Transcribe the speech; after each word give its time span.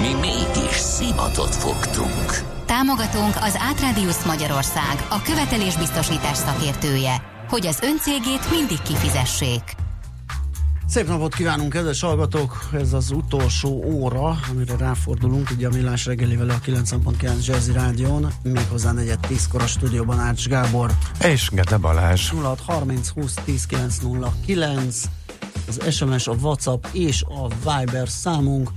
Mi 0.00 0.14
mégis 0.14 0.76
szimatot 0.76 1.54
fogtunk. 1.54 2.32
Támogatónk 2.66 3.34
az 3.40 3.58
Átrádiusz 3.58 4.24
Magyarország, 4.24 5.06
a 5.08 5.22
követelésbiztosítás 5.22 6.36
szakértője, 6.36 7.22
hogy 7.48 7.66
az 7.66 7.78
öncégét 7.82 8.50
mindig 8.50 8.82
kifizessék. 8.82 9.62
Szép 10.86 11.06
napot 11.08 11.34
kívánunk, 11.34 11.72
kedves 11.72 12.00
hallgatók! 12.00 12.68
Ez 12.72 12.92
az 12.92 13.10
utolsó 13.10 13.84
óra, 13.84 14.38
amire 14.50 14.76
ráfordulunk, 14.76 15.50
ugye 15.50 15.66
a 15.66 15.70
Millás 15.70 16.06
reggelivel 16.06 16.50
a 16.50 16.58
9.9 16.66 17.46
Jazzy 17.46 17.72
Rádión, 17.72 18.32
méghozzá 18.42 18.92
negyed 18.92 19.18
tízkor 19.18 19.62
a 19.62 19.66
stúdióban 19.66 20.18
Ács 20.18 20.48
Gábor. 20.48 20.90
És 21.24 21.50
Gede 21.52 21.76
Balázs. 21.76 22.30
06 22.30 22.60
30 22.66 23.08
20 23.08 23.34
10 23.44 23.66
909, 23.66 25.04
az 25.68 25.94
SMS, 25.94 26.26
a 26.26 26.32
WhatsApp 26.32 26.84
és 26.92 27.22
a 27.22 27.48
Viber 27.48 28.08
számunk, 28.08 28.70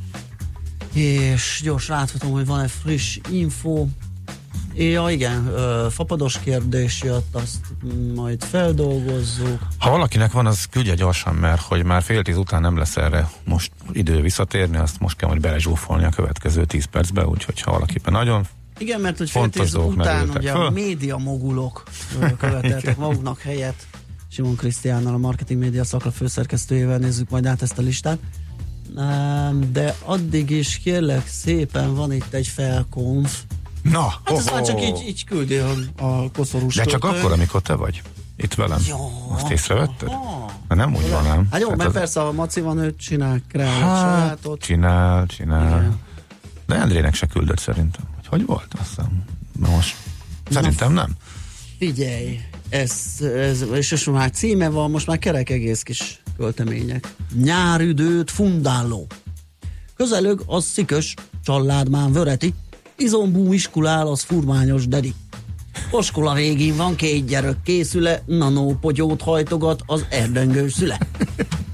és 0.94 1.62
gyorsan 1.64 1.98
átfutom, 1.98 2.32
hogy 2.32 2.46
van-e 2.46 2.68
friss 2.68 3.20
info. 3.32 3.88
Ja, 4.76 5.10
igen, 5.10 5.54
fapados 5.90 6.40
kérdés 6.40 7.02
jött, 7.04 7.36
azt 7.36 7.60
majd 8.16 8.44
feldolgozzuk. 8.44 9.60
Ha 9.80 9.90
valakinek 9.90 10.32
van, 10.32 10.46
az 10.46 10.66
küldje 10.66 10.94
gyorsan, 10.94 11.36
mert 11.36 11.62
hogy 11.62 11.84
már 11.84 12.04
fél 12.04 12.22
tíz 12.22 12.38
után 12.38 12.62
nem 12.62 12.78
lesz 12.78 12.98
erre 12.98 13.30
most 13.44 13.72
idő 13.92 14.22
visszatérni, 14.22 14.78
azt 14.78 15.00
most 15.00 15.18
kell 15.18 15.30
majd 15.30 15.42
belezsúfolni 15.42 16.04
a 16.04 16.10
következő 16.10 16.66
tíz 16.66 16.86
percbe, 16.86 17.26
úgyhogy 17.26 17.62
ha 17.62 17.72
valakiben 17.72 18.14
nagyon 18.14 18.48
Igen, 18.78 19.02
mert 19.02 19.18
hogy 19.18 19.30
fél 19.30 19.50
tíz 19.50 19.76
után 19.76 20.30
ugye 20.30 20.52
föl. 20.52 20.66
a 20.66 20.70
média 20.70 21.18
mogulok 21.18 21.84
követeltek 22.38 22.98
maguknak 23.06 23.40
helyet. 23.40 23.88
Simon 24.30 24.56
Krisztiánnal, 24.56 25.14
a 25.14 25.18
marketing 25.18 25.60
média 25.60 25.84
szakra 25.84 26.12
főszerkesztőjével 26.12 26.98
nézzük 26.98 27.30
majd 27.30 27.46
át 27.46 27.62
ezt 27.62 27.78
a 27.78 27.82
listát. 27.82 28.18
De 29.72 29.96
addig 30.04 30.50
is 30.50 30.78
kérlek 30.84 31.28
szépen 31.28 31.96
van 31.96 32.12
itt 32.14 32.34
egy 32.34 32.48
felkonf. 32.48 33.42
Na, 33.82 34.08
Hát 34.24 34.38
ez 34.38 34.46
már 34.46 34.62
csak 34.62 34.82
így, 34.84 35.04
így 35.08 35.26
küldi 35.26 35.56
a, 35.58 35.72
a 35.98 36.32
koszorús 36.32 36.76
De 36.76 36.84
csak 36.84 37.04
akkor, 37.04 37.32
amikor 37.32 37.62
te 37.62 37.74
vagy 37.74 38.02
itt 38.38 38.54
velem. 38.54 38.80
Jó. 38.88 39.12
Azt 39.32 39.50
észrevetted? 39.52 40.10
Mert 40.68 40.82
nem 40.82 40.96
úgy 40.96 41.10
van, 41.10 41.24
nem? 41.24 41.48
Hát 41.52 41.60
jó, 41.60 41.66
Tehát 41.66 41.78
mert 41.78 41.90
az- 41.90 41.96
persze 41.96 42.22
a 42.22 42.32
Maci 42.32 42.62
van, 42.62 42.78
ő 42.78 42.96
csinál, 42.96 43.34
egy 43.54 43.62
Hát, 43.62 44.02
sajátot. 44.02 44.62
csinál, 44.62 45.26
csinál. 45.26 45.68
Igen. 45.80 46.00
De 46.68 46.76
Endrének 46.76 47.14
se 47.14 47.26
küldött 47.28 47.60
szerintem. 47.60 48.04
Hogy, 48.16 48.28
hogy 48.28 48.46
volt? 48.46 48.68
Azt 48.80 48.90
hiszem. 48.90 49.24
Na 49.60 49.70
most. 49.70 49.96
Szerintem 50.50 50.94
nem. 50.94 51.12
Figyelj, 51.78 52.40
ez, 52.70 52.94
ez, 53.36 53.62
és 53.74 53.92
most 53.92 54.12
már 54.12 54.32
címe 54.32 54.70
van, 54.70 54.92
most 54.92 55.08
már 55.08 55.18
kerek 55.20 55.50
egész 55.50 55.82
kis 55.84 56.21
költemények. 56.42 57.14
Nyárüdőt 57.44 58.32
fundáló. 58.32 59.08
Közelög 59.96 60.44
az 60.46 60.64
szikös, 60.64 61.14
családmán 61.44 62.12
vöreti, 62.12 62.54
izombú 62.98 63.54
iskulál 63.54 64.08
az 64.08 64.22
furmányos 64.22 64.88
dedi. 64.88 65.14
Oskola 65.92 66.34
végén 66.34 66.76
van 66.76 66.96
két 66.96 67.26
gyerek 67.26 67.62
készüle, 67.64 68.24
nanópogyót 68.26 69.22
hajtogat 69.22 69.82
az 69.86 70.06
erdengős 70.10 70.74
szüle. 70.74 70.98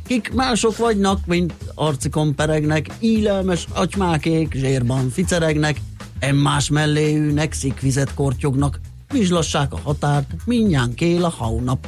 Kik 0.07 0.33
mások 0.33 0.77
vagynak, 0.77 1.25
mint 1.25 1.53
arcikon 1.75 2.35
peregnek, 2.35 2.87
ílelmes 2.99 3.67
atymákék 3.73 4.53
zsírban 4.53 5.09
ficeregnek, 5.09 5.81
emmás 6.19 6.69
melléjűnek 6.69 7.53
szikvizet 7.53 8.13
kortyognak, 8.13 8.79
vizslassák 9.11 9.73
a 9.73 9.79
határt, 9.83 10.35
minnyán 10.45 10.93
kél 10.93 11.23
a 11.23 11.29
haunap. 11.29 11.87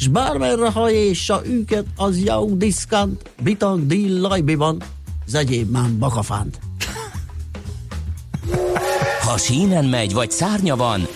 S 0.00 0.08
bármerre 0.08 0.70
hajéssa 0.70 1.40
őket, 1.46 1.86
az 1.96 2.24
jau 2.24 2.56
diszkant, 2.56 3.30
bitang 3.42 3.86
dill 3.86 4.20
lajbiban, 4.20 4.82
zegyéb 5.26 5.70
már 5.70 5.90
bakafánt. 5.90 6.58
Ha 9.20 9.36
sínen 9.36 9.84
megy, 9.84 10.12
vagy 10.12 10.30
szárnya 10.30 10.76
van, 10.76 11.06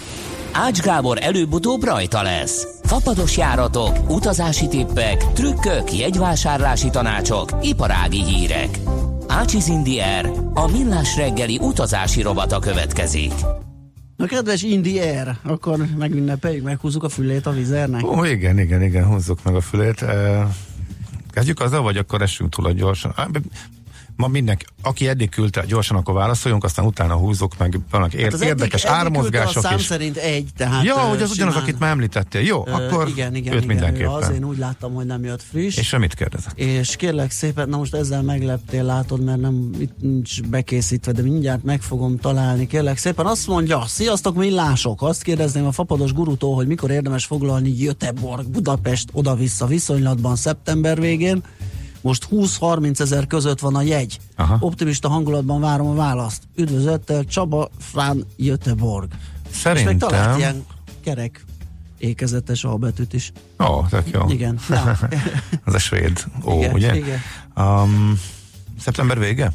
Ács 0.52 0.80
Gábor 0.80 1.18
előbb-utóbb 1.20 1.84
rajta 1.84 2.22
lesz. 2.22 2.66
Fapados 2.82 3.36
járatok, 3.36 4.10
utazási 4.10 4.68
tippek, 4.68 5.32
trükkök, 5.32 5.92
jegyvásárlási 5.92 6.90
tanácsok, 6.90 7.50
iparági 7.62 8.24
hírek. 8.24 8.78
Ácsiz 9.28 9.68
Indier, 9.68 10.30
a 10.54 10.70
millás 10.70 11.16
reggeli 11.16 11.58
utazási 11.62 12.22
rovata 12.22 12.58
következik. 12.58 13.32
Na 14.16 14.26
kedves 14.26 14.62
Indier, 14.62 15.38
akkor 15.42 15.78
megünnepeljük, 15.98 16.64
meghúzzuk 16.64 17.02
a 17.02 17.08
fülét 17.08 17.46
a 17.46 17.50
vizernek. 17.50 18.04
Ó, 18.06 18.24
igen, 18.24 18.58
igen, 18.58 18.82
igen, 18.82 19.04
húzzuk 19.04 19.44
meg 19.44 19.54
a 19.54 19.60
fülét. 19.60 20.04
Kezdjük 21.30 21.60
azzal, 21.60 21.82
vagy 21.82 21.96
akkor 21.96 22.22
essünk 22.22 22.50
túl 22.50 22.66
a 22.66 22.72
gyorsan. 22.72 23.14
Ma 24.16 24.28
mindenki, 24.28 24.64
aki 24.82 25.08
eddig 25.08 25.28
küldte, 25.28 25.64
gyorsan 25.66 25.96
akkor 25.96 26.14
válaszoljunk, 26.14 26.64
aztán 26.64 26.84
utána 26.86 27.14
húzzuk 27.14 27.58
meg, 27.58 27.78
vannak 27.90 28.14
ér- 28.14 28.32
Hát 28.32 28.42
érdekes 28.42 28.84
eddig, 28.84 28.96
eddig 28.96 29.06
ármozgások 29.06 29.56
a 29.56 29.60
szám 29.66 29.78
is. 29.78 29.84
szerint 29.84 30.16
egy, 30.16 30.48
tehát... 30.56 30.84
Ja, 30.84 30.94
hogy 30.94 31.22
az 31.22 31.30
ugyanaz, 31.30 31.52
simán- 31.52 31.68
akit 31.68 31.78
már 31.78 31.90
említettél. 31.90 32.40
Jó, 32.40 32.62
Ö, 32.66 32.70
akkor 32.70 33.08
igen, 33.08 33.34
igen, 33.34 33.52
őt 33.54 33.62
igen, 33.62 33.76
mindenképpen. 33.76 34.12
Az 34.12 34.30
én 34.30 34.44
úgy 34.44 34.58
láttam, 34.58 34.94
hogy 34.94 35.06
nem 35.06 35.24
jött 35.24 35.42
friss. 35.42 35.76
És 35.76 35.96
mit 35.98 36.14
kérdezett? 36.14 36.58
És 36.58 36.96
kérlek 36.96 37.30
szépen, 37.30 37.68
na 37.68 37.76
most 37.76 37.94
ezzel 37.94 38.22
megleptél, 38.22 38.82
látod, 38.84 39.24
mert 39.24 39.40
nem 39.40 39.70
itt 39.78 39.94
nincs 40.00 40.42
bekészítve, 40.42 41.12
de 41.12 41.22
mindjárt 41.22 41.62
meg 41.62 41.82
fogom 41.82 42.16
találni. 42.18 42.66
Kérlek 42.66 42.96
szépen, 42.98 43.26
azt 43.26 43.46
mondja, 43.46 43.84
sziasztok 43.86 44.34
millások, 44.36 45.02
azt 45.02 45.22
kérdezném 45.22 45.66
a 45.66 45.72
fapados 45.72 46.12
gurutól, 46.12 46.54
hogy 46.54 46.66
mikor 46.66 46.90
érdemes 46.90 47.24
foglalni 47.24 47.70
Göteborg, 47.70 48.48
Budapest 48.48 49.08
oda-vissza 49.12 49.66
viszonylatban 49.66 50.36
szeptember 50.36 51.00
végén. 51.00 51.42
Most 52.04 52.26
20-30 52.30 53.00
ezer 53.00 53.26
között 53.26 53.60
van 53.60 53.74
a 53.74 53.82
jegy. 53.82 54.18
Aha. 54.36 54.56
Optimista 54.60 55.08
hangulatban 55.08 55.60
várom 55.60 55.86
a 55.86 55.94
választ. 55.94 56.42
Üdvözlettel 56.56 57.24
Csaba 57.24 57.70
Frán 57.78 58.26
Göteborg. 58.36 59.12
És 59.50 59.62
még 59.62 59.96
talált 59.98 60.00
Szerintem... 60.00 60.36
ilyen 60.38 60.64
kerek 61.04 61.44
ékezetes 61.98 62.64
albetűt 62.64 63.12
is. 63.12 63.32
Ó, 63.58 63.86
tök 63.90 64.10
jó. 64.10 64.28
Igen. 64.28 64.58
Ja. 64.68 64.98
Az 65.64 65.74
a 65.74 65.78
svéd 65.78 66.24
ó, 66.44 66.58
Igen, 66.58 66.72
ugye? 66.72 66.96
igen. 66.96 67.18
Um, 67.56 68.20
szeptember 68.80 69.18
vége? 69.18 69.52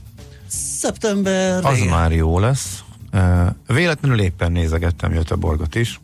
Szeptember 0.48 1.66
Az 1.66 1.78
vége. 1.78 1.90
már 1.90 2.12
jó 2.12 2.40
lesz. 2.40 2.84
Uh, 3.14 3.48
véletlenül 3.68 4.20
éppen 4.20 4.52
nézegettem 4.52 5.12
Göteborgot 5.12 5.76
is, 5.76 6.00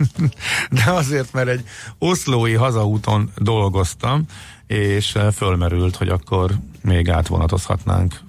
de 0.84 0.90
azért, 0.90 1.32
mert 1.32 1.48
egy 1.48 1.64
oszlói 1.98 2.54
hazaúton 2.54 3.30
dolgoztam, 3.36 4.24
és 4.68 5.14
uh, 5.14 5.32
fölmerült, 5.32 5.96
hogy 5.96 6.08
akkor 6.08 6.50
még 6.82 7.10
átvonatozhatnánk 7.10 8.20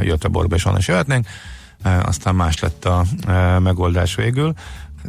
Göteborgba, 0.00 0.54
és 0.54 0.64
onnan 0.64 0.78
is 0.78 0.88
jöhetnénk. 0.88 1.26
Uh, 1.84 2.06
aztán 2.06 2.34
más 2.34 2.60
lett 2.60 2.84
a 2.84 3.04
megoldás 3.58 4.14
végül, 4.14 4.54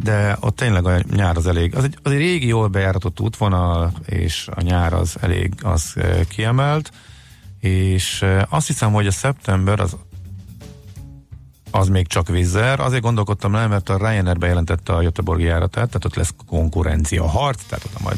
de 0.03 0.37
ott 0.39 0.55
tényleg 0.55 0.85
a 0.85 0.99
nyár 1.15 1.37
az 1.37 1.47
elég, 1.47 1.75
az 1.75 1.83
egy, 1.83 1.97
az 2.03 2.11
egy 2.11 2.17
régi, 2.17 2.47
jól 2.47 2.67
bejáratott 2.67 3.19
útvonal, 3.19 3.91
és 4.05 4.49
a 4.55 4.61
nyár 4.61 4.93
az 4.93 5.15
elég 5.21 5.53
az 5.61 5.95
kiemelt, 6.27 6.91
és 7.59 8.25
azt 8.49 8.67
hiszem, 8.67 8.91
hogy 8.91 9.07
a 9.07 9.11
szeptember 9.11 9.79
az 9.79 9.97
az 11.71 11.87
még 11.87 12.07
csak 12.07 12.27
vízzer. 12.27 12.79
Azért 12.79 13.01
gondolkodtam 13.01 13.53
le, 13.53 13.67
mert 13.67 13.89
a 13.89 13.97
Ryanair 13.97 14.37
bejelentette 14.37 14.93
a 14.93 15.01
Göteborgi 15.01 15.43
járatát, 15.43 15.87
tehát 15.87 16.05
ott 16.05 16.15
lesz 16.15 16.33
konkurencia 16.47 17.27
harc, 17.27 17.63
tehát 17.63 17.85
ott 17.85 18.01
majd 18.01 18.17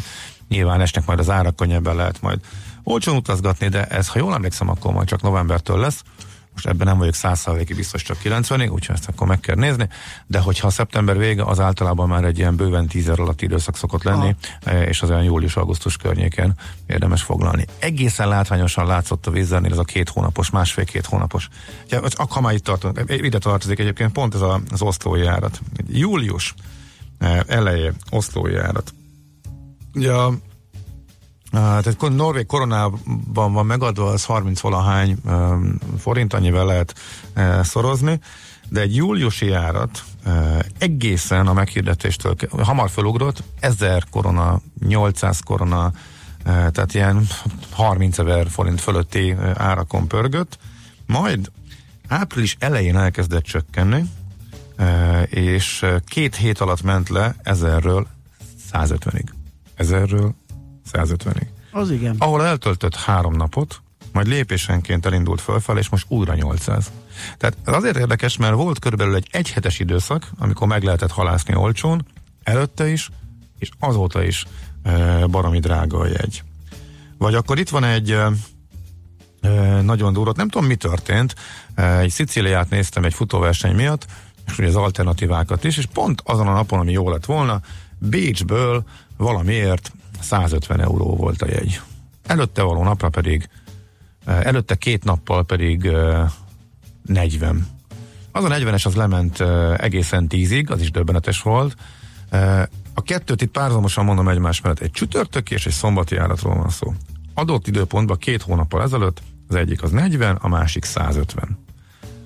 nyilván 0.49 0.81
esnek 0.81 1.05
majd 1.05 1.19
az 1.19 1.29
árak 1.29 1.55
könnyebben 1.55 1.95
lehet 1.95 2.21
majd 2.21 2.39
olcsón 2.83 3.15
utazgatni, 3.15 3.67
de 3.67 3.85
ez, 3.85 4.07
ha 4.07 4.19
jól 4.19 4.33
emlékszem, 4.33 4.69
akkor 4.69 4.93
majd 4.93 5.07
csak 5.07 5.21
novembertől 5.21 5.79
lesz. 5.79 6.03
Most 6.53 6.67
ebben 6.67 6.87
nem 6.87 6.97
vagyok 6.97 7.13
100%-ig 7.17 7.75
biztos 7.75 8.03
csak 8.03 8.17
90-ig, 8.23 8.71
úgyhogy 8.71 8.95
ezt 8.95 9.07
akkor 9.07 9.27
meg 9.27 9.39
kell 9.39 9.55
nézni, 9.55 9.89
de 10.27 10.39
hogyha 10.39 10.69
szeptember 10.69 11.17
vége, 11.17 11.43
az 11.43 11.59
általában 11.59 12.07
már 12.07 12.23
egy 12.23 12.37
ilyen 12.37 12.55
bőven 12.55 12.87
10 12.87 13.09
alatti 13.09 13.45
időszak 13.45 13.77
szokott 13.77 14.03
lenni, 14.03 14.35
eh, 14.63 14.87
és 14.87 15.01
az 15.01 15.09
olyan 15.09 15.23
július-augusztus 15.23 15.97
környéken 15.97 16.53
érdemes 16.87 17.21
foglalni. 17.21 17.65
Egészen 17.79 18.27
látványosan 18.27 18.85
látszott 18.85 19.27
a 19.27 19.31
vízzelnél 19.31 19.71
ez 19.71 19.77
a 19.77 19.83
két 19.83 20.09
hónapos, 20.09 20.49
másfél-két 20.49 21.05
hónapos. 21.05 21.49
Az- 22.01 22.15
ha 22.29 22.41
már 22.41 22.53
itt 22.53 22.63
tartunk, 22.63 23.03
ide 23.07 23.37
tartozik 23.37 23.79
egyébként 23.79 24.11
pont 24.11 24.35
ez 24.35 24.41
az 24.71 24.81
oszlói 24.81 25.21
járat. 25.21 25.61
Július 25.87 26.53
eh, 27.17 27.39
eleje 27.47 27.93
oszlói 28.09 28.51
járat. 28.51 28.93
Ugye 29.93 30.13
a 30.13 30.33
Tehát 31.51 32.09
Norvég 32.09 32.45
koronában 32.45 33.53
van 33.53 33.65
megadva, 33.65 34.05
az 34.05 34.25
30 34.25 34.59
valahány 34.59 35.17
forint, 35.97 36.33
annyivel 36.33 36.65
lehet 36.65 36.95
szorozni. 37.61 38.19
de 38.69 38.81
egy 38.81 38.95
júliusi 38.95 39.45
járat 39.45 40.03
egészen 40.77 41.47
a 41.47 41.53
meghirdetéstől 41.53 42.35
hamar 42.63 42.89
felugrott, 42.89 43.43
1000 43.59 44.03
korona, 44.11 44.61
800 44.87 45.39
korona, 45.39 45.91
tehát 46.43 46.93
ilyen 46.93 47.27
30 47.71 48.17
ezer 48.17 48.49
forint 48.49 48.81
fölötti 48.81 49.35
árakon 49.53 50.07
pörgött, 50.07 50.59
majd 51.05 51.51
április 52.07 52.55
elején 52.59 52.97
elkezdett 52.97 53.43
csökkenni, 53.43 54.03
és 55.29 55.85
két 56.05 56.35
hét 56.35 56.59
alatt 56.59 56.81
ment 56.81 57.09
le 57.09 57.35
1000-ről 57.43 58.05
150-ig. 58.73 59.25
1000-ről 59.79 60.31
150-ig. 60.91 61.47
Az 61.71 61.91
igen. 61.91 62.15
Ahol 62.19 62.45
eltöltött 62.45 62.95
három 62.95 63.35
napot, 63.35 63.81
majd 64.13 64.27
lépésenként 64.27 65.05
elindult 65.05 65.41
fölfel, 65.41 65.77
és 65.77 65.89
most 65.89 66.05
újra 66.07 66.33
800. 66.33 66.91
Tehát 67.37 67.57
ez 67.65 67.73
azért 67.73 67.97
érdekes, 67.97 68.37
mert 68.37 68.53
volt 68.53 68.79
körülbelül 68.79 69.15
egy 69.15 69.27
egyhetes 69.31 69.79
időszak, 69.79 70.29
amikor 70.37 70.67
meg 70.67 70.83
lehetett 70.83 71.11
halászni 71.11 71.55
olcsón, 71.55 72.05
előtte 72.43 72.87
is, 72.87 73.09
és 73.59 73.69
azóta 73.79 74.23
is 74.23 74.45
e, 74.83 75.25
baromi 75.25 75.59
drága 75.59 75.99
a 75.99 76.07
jegy. 76.07 76.43
Vagy 77.17 77.35
akkor 77.35 77.59
itt 77.59 77.69
van 77.69 77.83
egy 77.83 78.11
e, 78.11 78.29
nagyon 79.81 80.13
durva, 80.13 80.33
nem 80.35 80.49
tudom 80.49 80.67
mi 80.67 80.75
történt, 80.75 81.35
e, 81.75 81.97
egy 81.97 82.09
Szicíliát 82.09 82.69
néztem 82.69 83.03
egy 83.03 83.13
futóverseny 83.13 83.75
miatt, 83.75 84.05
és 84.47 84.57
ugye 84.57 84.67
az 84.67 84.75
alternatívákat 84.75 85.63
is, 85.63 85.77
és 85.77 85.85
pont 85.85 86.21
azon 86.25 86.47
a 86.47 86.53
napon, 86.53 86.79
ami 86.79 86.91
jó 86.91 87.09
lett 87.09 87.25
volna, 87.25 87.61
Bécsből 87.99 88.83
valamiért 89.17 89.91
150 90.21 90.81
euró 90.81 91.15
volt 91.15 91.41
a 91.41 91.47
jegy. 91.47 91.81
Előtte 92.25 92.61
való 92.61 92.83
napra 92.83 93.09
pedig, 93.09 93.49
eh, 94.25 94.45
előtte 94.45 94.75
két 94.75 95.03
nappal 95.03 95.45
pedig 95.45 95.91
40. 97.01 97.55
Eh, 97.55 97.63
az 98.31 98.43
a 98.43 98.47
40-es 98.47 98.85
az 98.85 98.95
lement 98.95 99.39
eh, 99.39 99.77
egészen 99.77 100.27
tízig, 100.27 100.71
az 100.71 100.81
is 100.81 100.91
döbbenetes 100.91 101.41
volt. 101.41 101.75
A 102.93 103.01
kettőt 103.01 103.41
itt 103.41 103.51
párhuzamosan 103.51 104.05
mondom 104.05 104.29
egymás 104.29 104.61
mellett. 104.61 104.79
Egy 104.79 104.91
csütörtöki 104.91 105.53
és 105.53 105.65
egy 105.65 105.73
szombati 105.73 106.15
járatról 106.15 106.55
van 106.55 106.69
szó. 106.69 106.93
Adott 107.33 107.67
időpontban 107.67 108.17
két 108.17 108.41
hónappal 108.41 108.81
ezelőtt 108.81 109.21
az 109.47 109.55
egyik 109.55 109.83
az 109.83 109.91
40, 109.91 110.35
a 110.35 110.47
másik 110.47 110.83
150. 110.83 111.57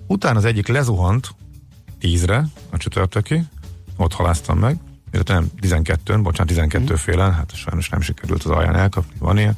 Utána 0.08 0.38
az 0.38 0.46
egyik 0.46 0.68
lezuhant 0.68 1.36
10-re, 2.02 2.46
a 2.70 2.78
csütörtöki, 2.78 3.44
ott 3.98 4.14
haláztam 4.14 4.60
meg, 4.60 4.78
illetve 5.14 5.34
nem 5.34 5.50
12-ön, 5.62 6.24
bocsánat, 6.24 6.48
12 6.48 6.94
mm. 6.94 6.96
félen, 6.96 7.34
hát 7.34 7.56
sajnos 7.56 7.90
nem 7.90 8.02
sikerült 8.02 8.44
az 8.44 8.52
alján 8.52 8.76
elkapni, 8.76 9.14
van 9.20 9.38
ilyen. 9.38 9.58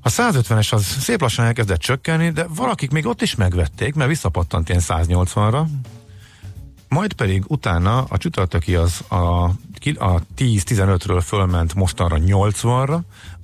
A 0.00 0.08
150-es 0.08 0.72
az 0.72 0.84
szép 0.84 1.20
lassan 1.20 1.44
elkezdett 1.44 1.78
csökkenni, 1.78 2.30
de 2.30 2.46
valakik 2.54 2.90
még 2.90 3.06
ott 3.06 3.22
is 3.22 3.34
megvették, 3.34 3.94
mert 3.94 4.08
visszapattant 4.08 4.68
ilyen 4.68 4.82
180-ra, 4.84 5.64
majd 6.88 7.12
pedig 7.12 7.44
utána 7.46 8.04
a 8.04 8.18
csütörtöki 8.18 8.74
az 8.74 9.00
a, 9.08 9.44
a 9.98 10.22
10-15-ről 10.36 11.22
fölment 11.24 11.74
mostanra 11.74 12.16
80-ra, 12.20 13.00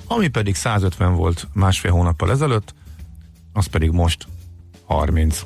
ami 0.06 0.28
pedig 0.28 0.54
150 0.54 1.14
volt 1.14 1.48
másfél 1.52 1.90
hónappal 1.90 2.30
ezelőtt, 2.30 2.74
az 3.52 3.66
pedig 3.66 3.90
most 3.90 4.26
30. 4.84 5.44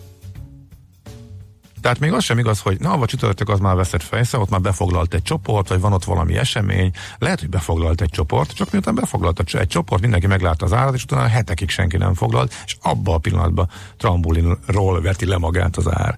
Tehát 1.89 2.03
még 2.03 2.13
az 2.13 2.25
sem 2.25 2.39
igaz, 2.39 2.61
hogy 2.61 2.81
na, 2.81 2.97
vagy 2.97 3.09
csütörtök 3.09 3.49
az 3.49 3.59
már 3.59 3.77
veszett 3.77 4.03
fejsze, 4.03 4.39
ott 4.39 4.51
már 4.51 4.61
befoglalt 4.61 5.15
egy 5.15 5.23
csoport, 5.23 5.69
vagy 5.69 5.81
van 5.81 5.93
ott 5.93 6.05
valami 6.05 6.37
esemény, 6.37 6.91
lehet, 7.19 7.41
hogy 7.41 7.49
befoglalt 7.49 8.01
egy 8.01 8.11
csoport, 8.11 8.53
csak 8.53 8.71
miután 8.71 8.95
befoglalt 8.95 9.41
egy 9.41 9.69
csoport, 9.69 10.01
mindenki 10.01 10.27
meglátta 10.27 10.65
az 10.65 10.73
árat, 10.73 10.95
és 10.95 11.03
utána 11.03 11.27
hetekig 11.27 11.71
senki 11.71 11.97
nem 11.97 12.15
foglalt, 12.15 12.55
és 12.65 12.77
abba 12.83 13.15
a 13.15 13.19
pillanatban 13.19 13.71
trambulinról 13.97 15.01
veti 15.01 15.27
le 15.27 15.39
magát 15.39 15.77
az 15.77 15.89
ár. 15.91 16.17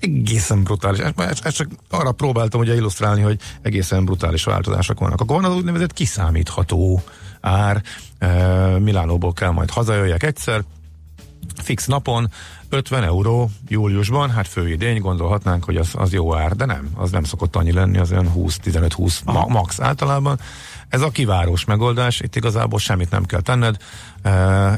Egészen 0.00 0.62
brutális. 0.62 0.98
Ezt, 0.98 1.56
csak 1.56 1.68
arra 1.90 2.12
próbáltam 2.12 2.60
ugye 2.60 2.74
illusztrálni, 2.74 3.22
hogy 3.22 3.38
egészen 3.62 4.04
brutális 4.04 4.44
változások 4.44 4.98
vannak. 4.98 5.20
Akkor 5.20 5.40
van 5.40 5.50
az 5.50 5.56
úgynevezett 5.56 5.92
kiszámítható 5.92 7.02
ár. 7.40 7.82
Milánóból 8.78 9.32
kell 9.32 9.50
majd 9.50 9.70
hazajöjjek 9.70 10.22
egyszer, 10.22 10.62
fix 11.54 11.86
napon, 11.86 12.30
50 12.68 13.04
euró 13.04 13.50
júliusban, 13.68 14.30
hát 14.30 14.48
főidény, 14.48 15.00
gondolhatnánk, 15.00 15.64
hogy 15.64 15.76
az, 15.76 15.90
az 15.92 16.12
jó 16.12 16.36
ár, 16.36 16.56
de 16.56 16.64
nem, 16.64 16.90
az 16.94 17.10
nem 17.10 17.24
szokott 17.24 17.56
annyi 17.56 17.72
lenni, 17.72 17.98
az 17.98 18.10
olyan 18.10 18.32
20-15-20 18.36 19.24
ma, 19.24 19.46
max 19.46 19.80
általában. 19.80 20.40
Ez 20.88 21.00
a 21.00 21.10
kivárós 21.10 21.64
megoldás, 21.64 22.20
itt 22.20 22.36
igazából 22.36 22.78
semmit 22.78 23.10
nem 23.10 23.24
kell 23.24 23.40
tenned, 23.40 23.76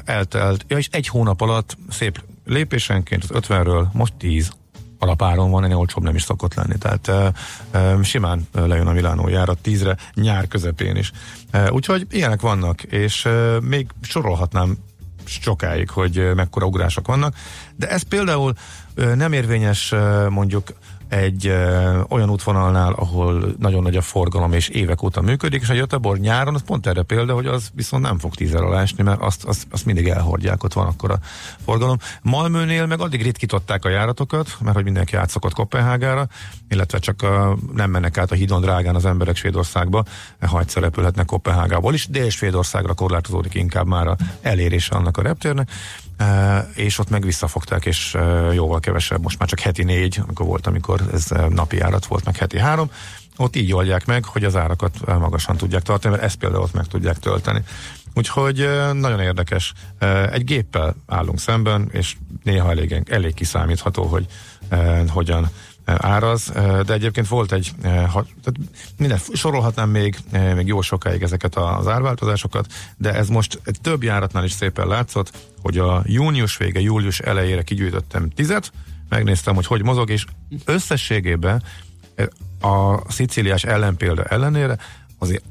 eltelt, 0.05 0.65
ja, 0.69 0.79
és 0.79 0.89
egy 0.91 1.09
hónap 1.09 1.41
alatt 1.41 1.77
szép 1.91 2.23
lépésenként 2.45 3.25
az 3.25 3.31
50-ről 3.49 3.93
most 3.93 4.15
10 4.15 4.53
alapáron 4.99 5.51
van, 5.51 5.65
ennél 5.65 5.77
olcsóbb 5.77 6.03
nem 6.03 6.15
is 6.15 6.23
szokott 6.23 6.55
lenni. 6.55 6.79
Tehát 6.79 7.09
e, 7.09 7.33
e, 7.71 8.03
simán 8.03 8.49
lejön 8.53 8.87
a 8.87 8.93
Milánó 8.93 9.29
járat 9.29 9.59
tízre, 9.59 9.97
nyár 10.15 10.49
közepén 10.49 10.97
is. 10.97 11.13
E, 11.51 11.73
úgyhogy 11.73 12.07
ilyenek 12.11 12.41
vannak, 12.41 12.83
és 12.83 13.25
e, 13.25 13.61
még 13.61 13.87
sorolhatnám 14.03 14.77
sokáig, 15.27 15.91
hogy 15.91 16.35
mekkora 16.35 16.67
ugrások 16.67 17.07
vannak, 17.07 17.35
de 17.77 17.89
ez 17.91 18.03
például 18.03 18.53
nem 18.95 19.33
érvényes 19.33 19.95
mondjuk 20.29 20.73
egy 21.15 21.47
ö, 21.47 22.01
olyan 22.09 22.31
útvonalnál, 22.31 22.93
ahol 22.93 23.55
nagyon 23.59 23.83
nagy 23.83 23.97
a 23.97 24.01
forgalom 24.01 24.53
és 24.53 24.69
évek 24.69 25.03
óta 25.03 25.21
működik, 25.21 25.63
és 25.63 25.69
a 25.69 25.75
Göteborg 25.75 26.21
nyáron 26.21 26.55
az 26.55 26.63
pont 26.63 26.87
erre 26.87 27.03
példa, 27.03 27.35
hogy 27.35 27.47
az 27.47 27.71
viszont 27.75 28.03
nem 28.03 28.19
fog 28.19 28.35
tízzel 28.35 28.65
alá 28.65 28.81
esni, 28.81 29.03
mert 29.03 29.21
azt, 29.21 29.45
azt, 29.45 29.67
azt 29.71 29.85
mindig 29.85 30.09
elhordják, 30.09 30.65
ott 30.65 30.73
van 30.73 30.87
akkor 30.87 31.11
a 31.11 31.19
forgalom. 31.65 31.97
Malmőnél 32.23 32.87
meg 32.87 33.01
addig 33.01 33.23
ritkították 33.23 33.85
a 33.85 33.89
járatokat, 33.89 34.57
mert 34.61 34.75
hogy 34.75 34.85
mindenki 34.85 35.17
átszokott 35.17 35.53
Kopenhágára, 35.53 36.27
illetve 36.69 36.99
csak 36.99 37.23
a, 37.23 37.57
nem 37.75 37.91
mennek 37.91 38.19
át 38.19 38.31
a 38.31 38.35
hídon 38.35 38.61
drágán 38.61 38.95
az 38.95 39.05
emberek 39.05 39.37
Svédországba, 39.37 40.05
ha 40.41 40.61
egyszer 40.61 40.83
repülhetnek 40.83 41.27
Kopenhágából 41.27 41.95
is, 41.95 42.09
de 42.09 42.31
Svédországra 42.31 42.95
korlátozódik 42.95 43.55
inkább 43.55 43.87
már 43.87 44.07
a 44.07 44.17
elérése 44.43 44.95
annak 44.95 45.17
a 45.17 45.23
reptérnek 45.23 45.71
és 46.75 46.99
ott 46.99 47.11
meg 47.11 47.25
visszafogták, 47.25 47.87
és 47.87 48.17
jóval 48.53 48.81
kevesebb, 48.81 49.23
most 49.23 49.39
már 49.39 49.49
csak 49.49 49.61
heti 49.61 49.83
négy, 49.83 50.21
amikor 50.25 50.47
volt, 50.47 50.67
amikor 50.67 51.01
ez 51.13 51.27
napi 51.49 51.77
járat 51.77 52.07
volt, 52.07 52.25
meg 52.25 52.37
heti 52.37 52.59
három, 52.59 52.91
ott 53.37 53.57
így 53.57 53.73
oldják 53.73 54.07
meg, 54.07 54.25
hogy 54.25 54.45
az 54.45 54.57
árakat 54.57 55.19
magasan 55.19 55.57
tudják 55.57 55.83
tartani, 55.83 56.15
mert 56.15 56.27
ezt 56.27 56.37
például 56.37 56.63
ott 56.63 56.73
meg 56.75 56.87
tudják 56.87 57.19
tölteni. 57.19 57.63
Úgyhogy 58.15 58.69
nagyon 58.93 59.21
érdekes. 59.21 59.73
Egy 60.33 60.45
géppel 60.45 60.95
állunk 61.07 61.39
szemben, 61.39 61.89
és 61.93 62.17
néha 62.43 62.71
elég, 62.71 63.03
elég 63.11 63.35
kiszámítható, 63.35 64.05
hogy 64.05 64.27
hogyan 65.09 65.51
áraz, 65.85 66.53
de 66.87 66.93
egyébként 66.93 67.29
volt 67.29 67.53
egy, 67.53 67.71
tehát 67.83 68.55
minden, 68.97 69.19
sorolhatnám 69.33 69.91
még, 69.91 70.17
még 70.55 70.67
jó 70.67 70.81
sokáig 70.81 71.23
ezeket 71.23 71.57
az 71.57 71.89
árváltozásokat, 71.89 72.73
de 72.97 73.13
ez 73.13 73.29
most 73.29 73.61
egy 73.65 73.79
több 73.81 74.03
járatnál 74.03 74.45
is 74.45 74.53
szépen 74.53 74.87
látszott, 74.87 75.33
hogy 75.63 75.79
a 75.79 76.03
június 76.07 76.57
vége, 76.57 76.81
július 76.81 77.21
elejére 77.21 77.63
kigyűjtöttem 77.63 78.31
tizet, 78.31 78.73
megnéztem, 79.09 79.55
hogy 79.55 79.67
hogy 79.67 79.83
mozog, 79.83 80.11
és 80.11 80.25
összességében 80.65 81.63
a 82.61 83.11
szicíliás 83.13 83.65
ellenpélda 83.65 84.25
ellenére 84.25 84.79
azért 85.19 85.45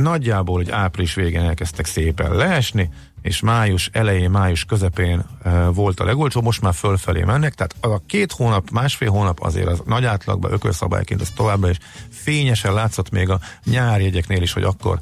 nagyjából, 0.00 0.56
hogy 0.56 0.70
április 0.70 1.14
végén 1.14 1.40
elkezdtek 1.40 1.86
szépen 1.86 2.34
leesni, 2.34 2.90
és 3.22 3.40
május 3.40 3.90
elején, 3.92 4.30
május 4.30 4.64
közepén 4.64 5.24
e, 5.42 5.66
volt 5.66 6.00
a 6.00 6.04
legolcsóbb, 6.04 6.44
most 6.44 6.60
már 6.60 6.74
fölfelé 6.74 7.22
mennek, 7.22 7.54
tehát 7.54 7.74
az 7.80 7.90
a 7.90 8.02
két 8.06 8.32
hónap, 8.32 8.70
másfél 8.70 9.10
hónap 9.10 9.42
azért 9.42 9.66
az 9.66 9.82
nagy 9.86 10.04
átlagban 10.04 10.52
ökölszabályként 10.52 11.20
az 11.20 11.32
továbbra 11.36 11.70
is 11.70 11.78
fényesen 12.10 12.74
látszott 12.74 13.10
még 13.10 13.28
a 13.28 13.40
nyárjegyeknél 13.64 14.42
is, 14.42 14.52
hogy 14.52 14.62
akkor 14.62 14.98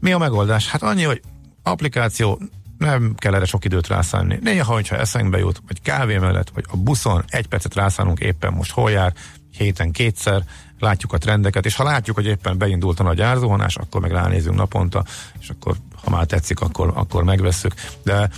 mi 0.00 0.12
a 0.12 0.18
megoldás? 0.18 0.68
Hát 0.68 0.82
annyi, 0.82 1.02
hogy 1.02 1.20
applikáció, 1.62 2.40
nem 2.78 3.14
kell 3.16 3.34
erre 3.34 3.44
sok 3.44 3.64
időt 3.64 3.86
rászánni. 3.86 4.38
Néha, 4.42 4.72
hogyha 4.72 4.96
eszünkbe 4.96 5.38
jut, 5.38 5.62
vagy 5.66 5.82
kávé 5.82 6.18
mellett, 6.18 6.50
vagy 6.54 6.64
a 6.68 6.76
buszon 6.76 7.24
egy 7.28 7.46
percet 7.46 7.74
rászánunk 7.74 8.20
éppen 8.20 8.52
most 8.52 8.72
hol 8.72 8.90
jár, 8.90 9.12
héten 9.56 9.90
kétszer, 9.90 10.44
látjuk 10.78 11.12
a 11.12 11.18
trendeket, 11.18 11.66
és 11.66 11.76
ha 11.76 11.84
látjuk, 11.84 12.16
hogy 12.16 12.26
éppen 12.26 12.58
beindult 12.58 13.00
a 13.00 13.02
nagy 13.02 13.20
árzuhanás, 13.20 13.76
akkor 13.76 14.00
meg 14.00 14.10
ránézünk 14.10 14.56
naponta, 14.56 15.04
és 15.40 15.48
akkor 15.48 15.76
ha 16.04 16.10
már 16.10 16.26
tetszik, 16.26 16.60
akkor, 16.60 16.92
akkor 16.94 17.24
megvesszük. 17.24 17.74
De 18.02 18.30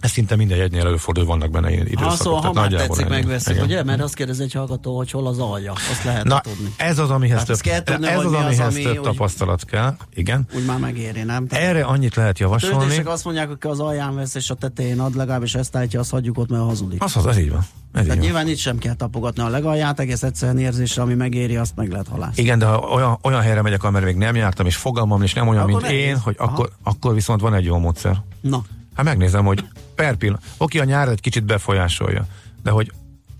ez 0.00 0.10
szinte 0.10 0.36
minden 0.36 0.58
jegynél 0.58 0.86
előfordul, 0.86 1.24
vannak 1.24 1.50
benne 1.50 1.70
ilyen 1.70 1.86
időszakok. 1.86 2.10
Ha, 2.10 2.16
szóval, 2.16 2.40
ha 2.40 2.52
már 2.52 2.72
tetszik, 2.72 3.08
megveszik, 3.08 3.62
ugye? 3.62 3.82
Mert 3.82 4.02
azt 4.02 4.14
kérdezi 4.14 4.42
egy 4.42 4.52
hallgató, 4.52 4.96
hogy 4.96 5.10
hol 5.10 5.26
az 5.26 5.38
alja. 5.38 5.72
Azt 5.72 6.04
lehet 6.04 6.24
Na, 6.24 6.40
tudni. 6.40 6.74
Ez 6.76 6.98
az, 6.98 7.10
amihez 7.10 7.38
hát 7.38 7.46
több, 7.46 7.82
tudni, 7.84 8.06
ez 8.06 8.18
az, 8.18 8.24
amihez 8.24 8.58
az, 8.58 8.74
ami 8.74 8.82
több 8.82 9.00
tapasztalat 9.00 9.64
kell. 9.64 9.96
Igen. 10.14 10.46
Úgy 10.54 10.64
már 10.64 10.78
megéri, 10.78 11.22
nem? 11.22 11.46
Tehát 11.46 11.64
Erre 11.64 11.84
annyit 11.84 12.14
lehet 12.14 12.38
javasolni. 12.38 12.98
A 12.98 13.10
azt 13.10 13.24
mondják, 13.24 13.48
hogy 13.48 13.70
az 13.70 13.80
alján 13.80 14.14
vesz, 14.14 14.34
és 14.34 14.50
a 14.50 14.54
tetején 14.54 15.00
ad, 15.00 15.16
legalábbis 15.16 15.54
ezt 15.54 15.76
állítja, 15.76 16.00
azt 16.00 16.10
hagyjuk 16.10 16.38
ott, 16.38 16.48
mert 16.48 16.62
hazudik. 16.62 17.02
Az, 17.02 17.16
az, 17.16 17.26
ez 17.26 17.38
így 17.38 17.50
van. 17.50 17.66
Ez 17.92 18.04
Tehát 18.04 18.20
nyilván 18.20 18.48
itt 18.48 18.56
sem 18.56 18.78
kell 18.78 18.94
tapogatni 18.94 19.42
a 19.42 19.48
legalját, 19.48 20.00
egész 20.00 20.22
egyszerűen 20.22 20.58
érzésre, 20.58 21.02
ami 21.02 21.14
megéri, 21.14 21.56
azt 21.56 21.76
meg 21.76 21.90
lehet 21.90 22.08
halászni. 22.08 22.42
Igen, 22.42 22.58
de 22.58 22.66
ha 22.66 22.78
olyan, 22.78 23.18
olyan 23.22 23.40
helyre 23.40 23.62
megyek, 23.62 23.84
amire 23.84 24.04
még 24.04 24.16
nem 24.16 24.36
jártam, 24.36 24.66
és 24.66 24.76
fogalmam 24.76 25.22
is 25.22 25.34
nem 25.34 25.48
olyan, 25.48 25.62
akkor 25.62 25.82
mint 25.82 25.92
én, 25.92 26.18
hogy 26.18 26.34
akkor, 26.38 26.70
akkor 26.82 27.14
viszont 27.14 27.40
van 27.40 27.54
egy 27.54 27.64
jó 27.64 27.78
módszer. 27.78 28.22
Na. 28.40 28.62
Hát 28.94 29.04
megnézem, 29.04 29.44
hogy 29.44 29.64
per 30.00 30.16
pillanat. 30.16 30.42
Oké, 30.56 30.78
a 30.78 30.84
nyár 30.84 31.08
egy 31.08 31.20
kicsit 31.20 31.44
befolyásolja, 31.44 32.26
de 32.62 32.70
hogy 32.70 32.92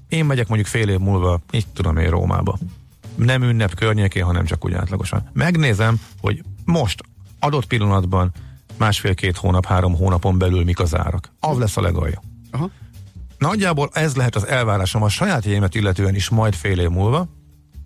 én 0.08 0.24
megyek 0.24 0.48
mondjuk 0.48 0.68
fél 0.68 0.88
év 0.88 0.98
múlva, 0.98 1.40
így 1.50 1.66
tudom 1.72 1.96
én 1.96 2.10
Rómába. 2.10 2.58
Nem 3.14 3.42
ünnep 3.42 3.74
környékén, 3.74 4.24
hanem 4.24 4.44
csak 4.44 4.64
úgy 4.64 4.72
átlagosan. 4.72 5.30
Megnézem, 5.32 6.00
hogy 6.20 6.42
most 6.64 7.02
adott 7.38 7.66
pillanatban 7.66 8.32
másfél-két 8.78 9.36
hónap, 9.36 9.66
három 9.66 9.96
hónapon 9.96 10.38
belül 10.38 10.64
mik 10.64 10.80
az 10.80 10.96
árak. 10.96 11.32
Az 11.40 11.58
lesz 11.58 11.76
a 11.76 11.80
legalja. 11.80 12.22
Aha. 12.50 12.70
Nagyjából 13.38 13.88
ez 13.92 14.16
lehet 14.16 14.36
az 14.36 14.46
elvárásom 14.46 15.02
a 15.02 15.08
saját 15.08 15.44
jegyémet 15.44 15.74
illetően 15.74 16.14
is 16.14 16.28
majd 16.28 16.54
fél 16.54 16.78
év 16.78 16.88
múlva, 16.88 17.28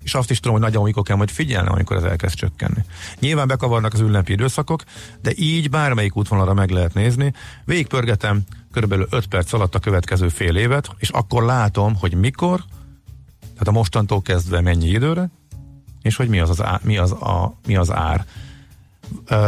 és 0.04 0.14
azt 0.14 0.30
is 0.30 0.36
tudom, 0.36 0.52
hogy 0.52 0.62
nagyjából 0.62 0.86
mikor 0.86 1.02
kell 1.02 1.16
majd 1.16 1.30
figyelni, 1.30 1.68
amikor 1.68 1.96
ez 1.96 2.02
elkezd 2.02 2.34
csökkenni. 2.34 2.84
Nyilván 3.18 3.46
bekavarnak 3.46 3.92
az 3.92 4.00
ünnepi 4.00 4.32
időszakok, 4.32 4.82
de 5.22 5.32
így 5.36 5.70
bármelyik 5.70 6.16
útvonalra 6.16 6.54
meg 6.54 6.70
lehet 6.70 6.94
nézni. 6.94 7.32
Végigpörgetem 7.64 8.42
körülbelül 8.72 9.06
5 9.10 9.26
perc 9.26 9.52
alatt 9.52 9.74
a 9.74 9.78
következő 9.78 10.28
fél 10.28 10.56
évet, 10.56 10.90
és 10.98 11.08
akkor 11.08 11.42
látom, 11.42 11.94
hogy 11.96 12.14
mikor, 12.14 12.64
tehát 13.40 13.68
a 13.68 13.72
mostantól 13.72 14.22
kezdve 14.22 14.60
mennyi 14.60 14.88
időre, 14.88 15.30
és 16.02 16.16
hogy 16.16 16.28
mi 16.28 16.40
az, 16.40 16.50
az, 16.50 16.62
ár, 16.62 16.80
mi 16.82 16.98
az, 16.98 17.12
a, 17.12 17.58
mi 17.66 17.76
az 17.76 17.92
ár. 17.92 18.24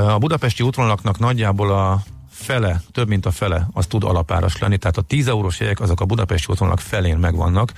A 0.09 0.19
budapesti 0.19 0.63
útvonalaknak 0.63 1.19
nagyjából 1.19 1.71
a 1.71 2.03
fele, 2.31 2.83
több 2.93 3.09
mint 3.09 3.27
a 3.27 3.31
fele, 3.31 3.69
az 3.73 3.87
tud 3.87 4.05
alapáras 4.05 4.59
lenni, 4.59 4.79
tehát 4.79 4.97
a 4.97 5.03
10 5.03 5.29
eurós 5.29 5.61
jegyek 5.61 5.81
azok 5.81 6.01
a 6.01 6.05
budapesti 6.05 6.53
útvonalak 6.53 6.81
felén 6.81 7.17
megvannak, 7.17 7.73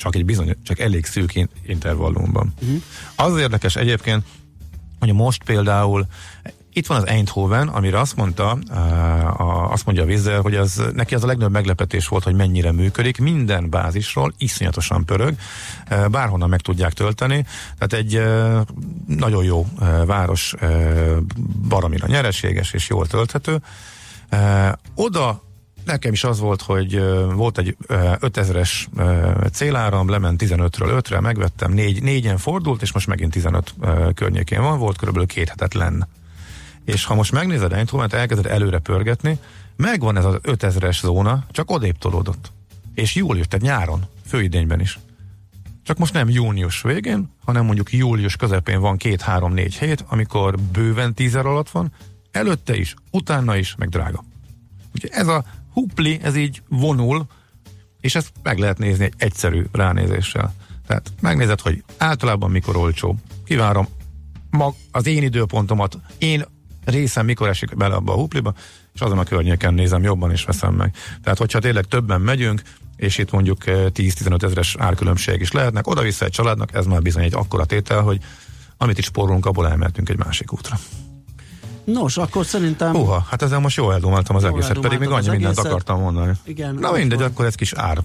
csak 0.00 0.14
egy 0.14 0.24
bizony, 0.24 0.56
csak 0.62 0.78
elég 0.78 1.06
szűk 1.06 1.48
intervallumban. 1.66 2.54
Uh-huh. 2.62 2.82
Az 3.16 3.38
érdekes 3.38 3.76
egyébként, 3.76 4.24
hogy 4.98 5.12
most 5.12 5.44
például 5.44 6.06
itt 6.72 6.86
van 6.86 6.96
az 6.96 7.06
Eindhoven, 7.06 7.68
amire 7.68 8.00
azt 8.00 8.16
mondta, 8.16 8.58
uh, 8.70 9.72
azt 9.72 9.84
mondja 9.84 10.04
a 10.04 10.06
Vizzer, 10.06 10.40
hogy 10.40 10.54
az, 10.54 10.82
neki 10.94 11.14
az 11.14 11.22
a 11.24 11.26
legnagyobb 11.26 11.52
meglepetés 11.52 12.08
volt, 12.08 12.24
hogy 12.24 12.34
mennyire 12.34 12.72
működik. 12.72 13.18
Minden 13.18 13.70
bázisról 13.70 14.32
iszonyatosan 14.38 15.04
pörög, 15.04 15.34
uh, 15.90 16.08
bárhonnan 16.08 16.48
meg 16.48 16.60
tudják 16.60 16.92
tölteni. 16.92 17.46
Tehát 17.78 17.92
egy 17.92 18.16
uh, 18.16 18.60
nagyon 19.06 19.44
jó 19.44 19.66
város, 20.06 20.54
baromira 21.68 22.06
nyereséges 22.06 22.72
és 22.72 22.88
jól 22.88 23.06
tölthető. 23.06 23.60
Oda 24.94 25.42
Nekem 25.84 26.12
is 26.12 26.24
az 26.24 26.38
volt, 26.38 26.62
hogy 26.62 27.02
volt 27.34 27.58
egy 27.58 27.76
5000-es 27.88 28.70
céláram, 29.52 30.08
lement 30.08 30.42
15-ről 30.44 31.02
5-re, 31.04 31.20
megvettem, 31.20 31.72
négy, 31.72 32.02
négyen 32.02 32.38
fordult, 32.38 32.82
és 32.82 32.92
most 32.92 33.06
megint 33.06 33.32
15 33.32 33.74
környékén 34.14 34.60
van, 34.60 34.78
volt 34.78 34.96
körülbelül 34.96 35.28
két 35.28 35.48
hetet 35.48 35.74
lenn. 35.74 36.02
És 36.84 37.04
ha 37.04 37.14
most 37.14 37.32
megnézed 37.32 37.72
Eindhoven-t, 37.72 38.12
elkezded 38.12 38.46
előre 38.46 38.78
pörgetni, 38.78 39.38
megvan 39.76 40.16
ez 40.16 40.24
az 40.24 40.38
5000-es 40.42 41.00
zóna, 41.00 41.44
csak 41.50 41.70
odébb 41.70 41.98
tolódott. 41.98 42.52
És 42.94 43.14
július, 43.14 43.46
tehát 43.48 43.66
nyáron, 43.66 44.06
főidényben 44.26 44.80
is. 44.80 44.98
Csak 45.82 45.98
most 45.98 46.12
nem 46.12 46.28
június 46.28 46.82
végén, 46.82 47.30
hanem 47.44 47.64
mondjuk 47.64 47.92
július 47.92 48.36
közepén 48.36 48.80
van 48.80 48.96
két-három-négy 48.96 49.74
hét, 49.74 50.04
amikor 50.08 50.58
bőven 50.58 51.14
tízer 51.14 51.46
alatt 51.46 51.70
van, 51.70 51.92
előtte 52.30 52.76
is, 52.76 52.94
utána 53.10 53.56
is, 53.56 53.74
meg 53.78 53.88
drága. 53.88 54.24
Úgyhogy 54.94 55.10
ez 55.12 55.26
a 55.26 55.44
hupli, 55.80 56.18
ez 56.22 56.36
így 56.36 56.62
vonul, 56.68 57.26
és 58.00 58.14
ezt 58.14 58.32
meg 58.42 58.58
lehet 58.58 58.78
nézni 58.78 59.04
egy 59.04 59.14
egyszerű 59.16 59.64
ránézéssel. 59.72 60.54
Tehát 60.86 61.12
megnézed, 61.20 61.60
hogy 61.60 61.84
általában 61.98 62.50
mikor 62.50 62.76
olcsó. 62.76 63.16
Kivárom 63.44 63.88
mag, 64.50 64.74
az 64.90 65.06
én 65.06 65.22
időpontomat, 65.22 65.98
én 66.18 66.44
részem 66.84 67.24
mikor 67.24 67.48
esik 67.48 67.76
bele 67.76 67.94
abba 67.94 68.12
a 68.12 68.16
hupliba, 68.16 68.54
és 68.94 69.00
azon 69.00 69.18
a 69.18 69.24
környéken 69.24 69.74
nézem 69.74 70.02
jobban, 70.02 70.30
és 70.30 70.44
veszem 70.44 70.74
meg. 70.74 70.94
Tehát, 71.22 71.38
hogyha 71.38 71.58
tényleg 71.58 71.84
többen 71.84 72.20
megyünk, 72.20 72.62
és 72.96 73.18
itt 73.18 73.30
mondjuk 73.30 73.62
10-15 73.64 74.26
eh, 74.26 74.48
ezeres 74.48 74.76
árkülönbség 74.78 75.40
is 75.40 75.52
lehetnek, 75.52 75.86
oda-vissza 75.86 76.24
egy 76.24 76.30
családnak, 76.30 76.74
ez 76.74 76.86
már 76.86 77.02
bizony 77.02 77.24
egy 77.24 77.34
akkora 77.34 77.64
tétel, 77.64 78.00
hogy 78.00 78.20
amit 78.76 78.98
is 78.98 79.04
spórolunk, 79.04 79.46
abból 79.46 79.68
elmehetünk 79.68 80.08
egy 80.08 80.18
másik 80.18 80.52
útra. 80.52 80.78
Nos, 81.84 82.16
akkor 82.16 82.46
szerintem... 82.46 82.94
Uha, 82.94 83.26
hát 83.28 83.42
ezzel 83.42 83.58
most 83.58 83.76
jól 83.76 83.92
eldomáltam 83.92 84.36
az 84.36 84.42
jól 84.42 84.52
egészet, 84.52 84.78
pedig 84.78 84.98
még 84.98 85.08
annyi 85.08 85.28
mindent 85.28 85.44
egészet. 85.44 85.64
akartam 85.64 86.00
mondani. 86.00 86.32
Igen. 86.44 86.74
Na 86.74 86.92
mindegy, 86.92 87.18
van. 87.18 87.28
akkor 87.28 87.44
ez 87.44 87.54
kis 87.54 87.72
ár. 87.72 87.98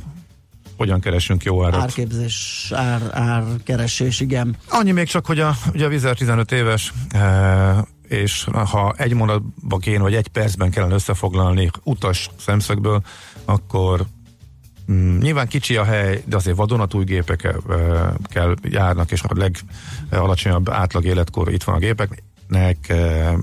Hogyan 0.78 1.00
keresünk 1.00 1.44
jó 1.44 1.66
árat? 1.66 1.82
Árképzés, 1.82 2.72
ár, 2.76 3.02
árkeresés, 3.12 4.20
igen. 4.20 4.56
Annyi 4.70 4.92
még 4.92 5.08
csak, 5.08 5.26
hogy 5.26 5.40
a, 5.40 5.56
ugye 5.74 5.86
a 5.86 5.90
Vizer 5.90 6.18
15 6.18 6.52
éves, 6.52 6.94
e, 7.10 7.88
és 8.08 8.48
ha 8.72 8.94
egy 8.98 9.14
mondatba 9.14 9.78
kéne, 9.78 10.02
vagy 10.02 10.16
egy 10.16 10.28
percben 10.28 10.72
kellene 10.72 10.94
összefoglalni 10.94 11.70
utas 11.84 12.30
szemszögből, 12.38 13.02
akkor 13.46 14.06
Mm, 14.92 15.18
nyilván 15.18 15.48
kicsi 15.48 15.76
a 15.76 15.84
hely, 15.84 16.24
de 16.26 16.36
azért 16.36 16.58
vadonatúj 16.58 17.04
gépek 17.04 17.44
e, 17.44 17.56
kell 18.24 18.56
járnak, 18.62 19.12
és 19.12 19.24
a 19.24 19.52
legalacsonyabb 20.10 20.70
átlag 20.70 21.06
életkor 21.06 21.52
itt 21.54 21.64
van 21.64 21.76
a 21.76 21.80
gépeknek. 21.80 22.24
E, 22.50 23.38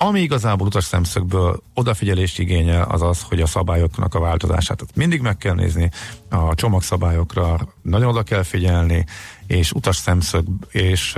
ami 0.00 0.20
igazából 0.20 0.66
utas 0.66 0.84
szemszögből 0.84 1.62
odafigyelést 1.74 2.38
igényel, 2.38 2.82
az 2.82 3.02
az, 3.02 3.22
hogy 3.22 3.40
a 3.40 3.46
szabályoknak 3.46 4.14
a 4.14 4.20
változását 4.20 4.84
mindig 4.94 5.20
meg 5.20 5.36
kell 5.36 5.54
nézni, 5.54 5.90
a 6.28 6.54
csomagszabályokra 6.54 7.58
nagyon 7.82 8.08
oda 8.08 8.22
kell 8.22 8.42
figyelni, 8.42 9.06
és 9.46 9.72
utas 9.72 9.96
szemszög, 9.96 10.46
és 10.70 11.14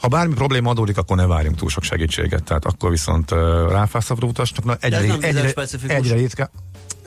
ha 0.00 0.08
bármi 0.08 0.34
probléma 0.34 0.70
adódik, 0.70 0.96
akkor 0.98 1.16
ne 1.16 1.26
várjunk 1.26 1.56
túl 1.56 1.68
sok 1.68 1.82
segítséget, 1.82 2.42
tehát 2.42 2.64
akkor 2.64 2.90
viszont 2.90 3.30
uh, 3.30 3.38
ráfászavra 3.70 4.26
utasnak, 4.26 4.64
na 4.64 4.76
egyre, 4.80 5.16
egyre, 5.20 5.52
egyre 5.86 6.14
ritka, 6.14 6.50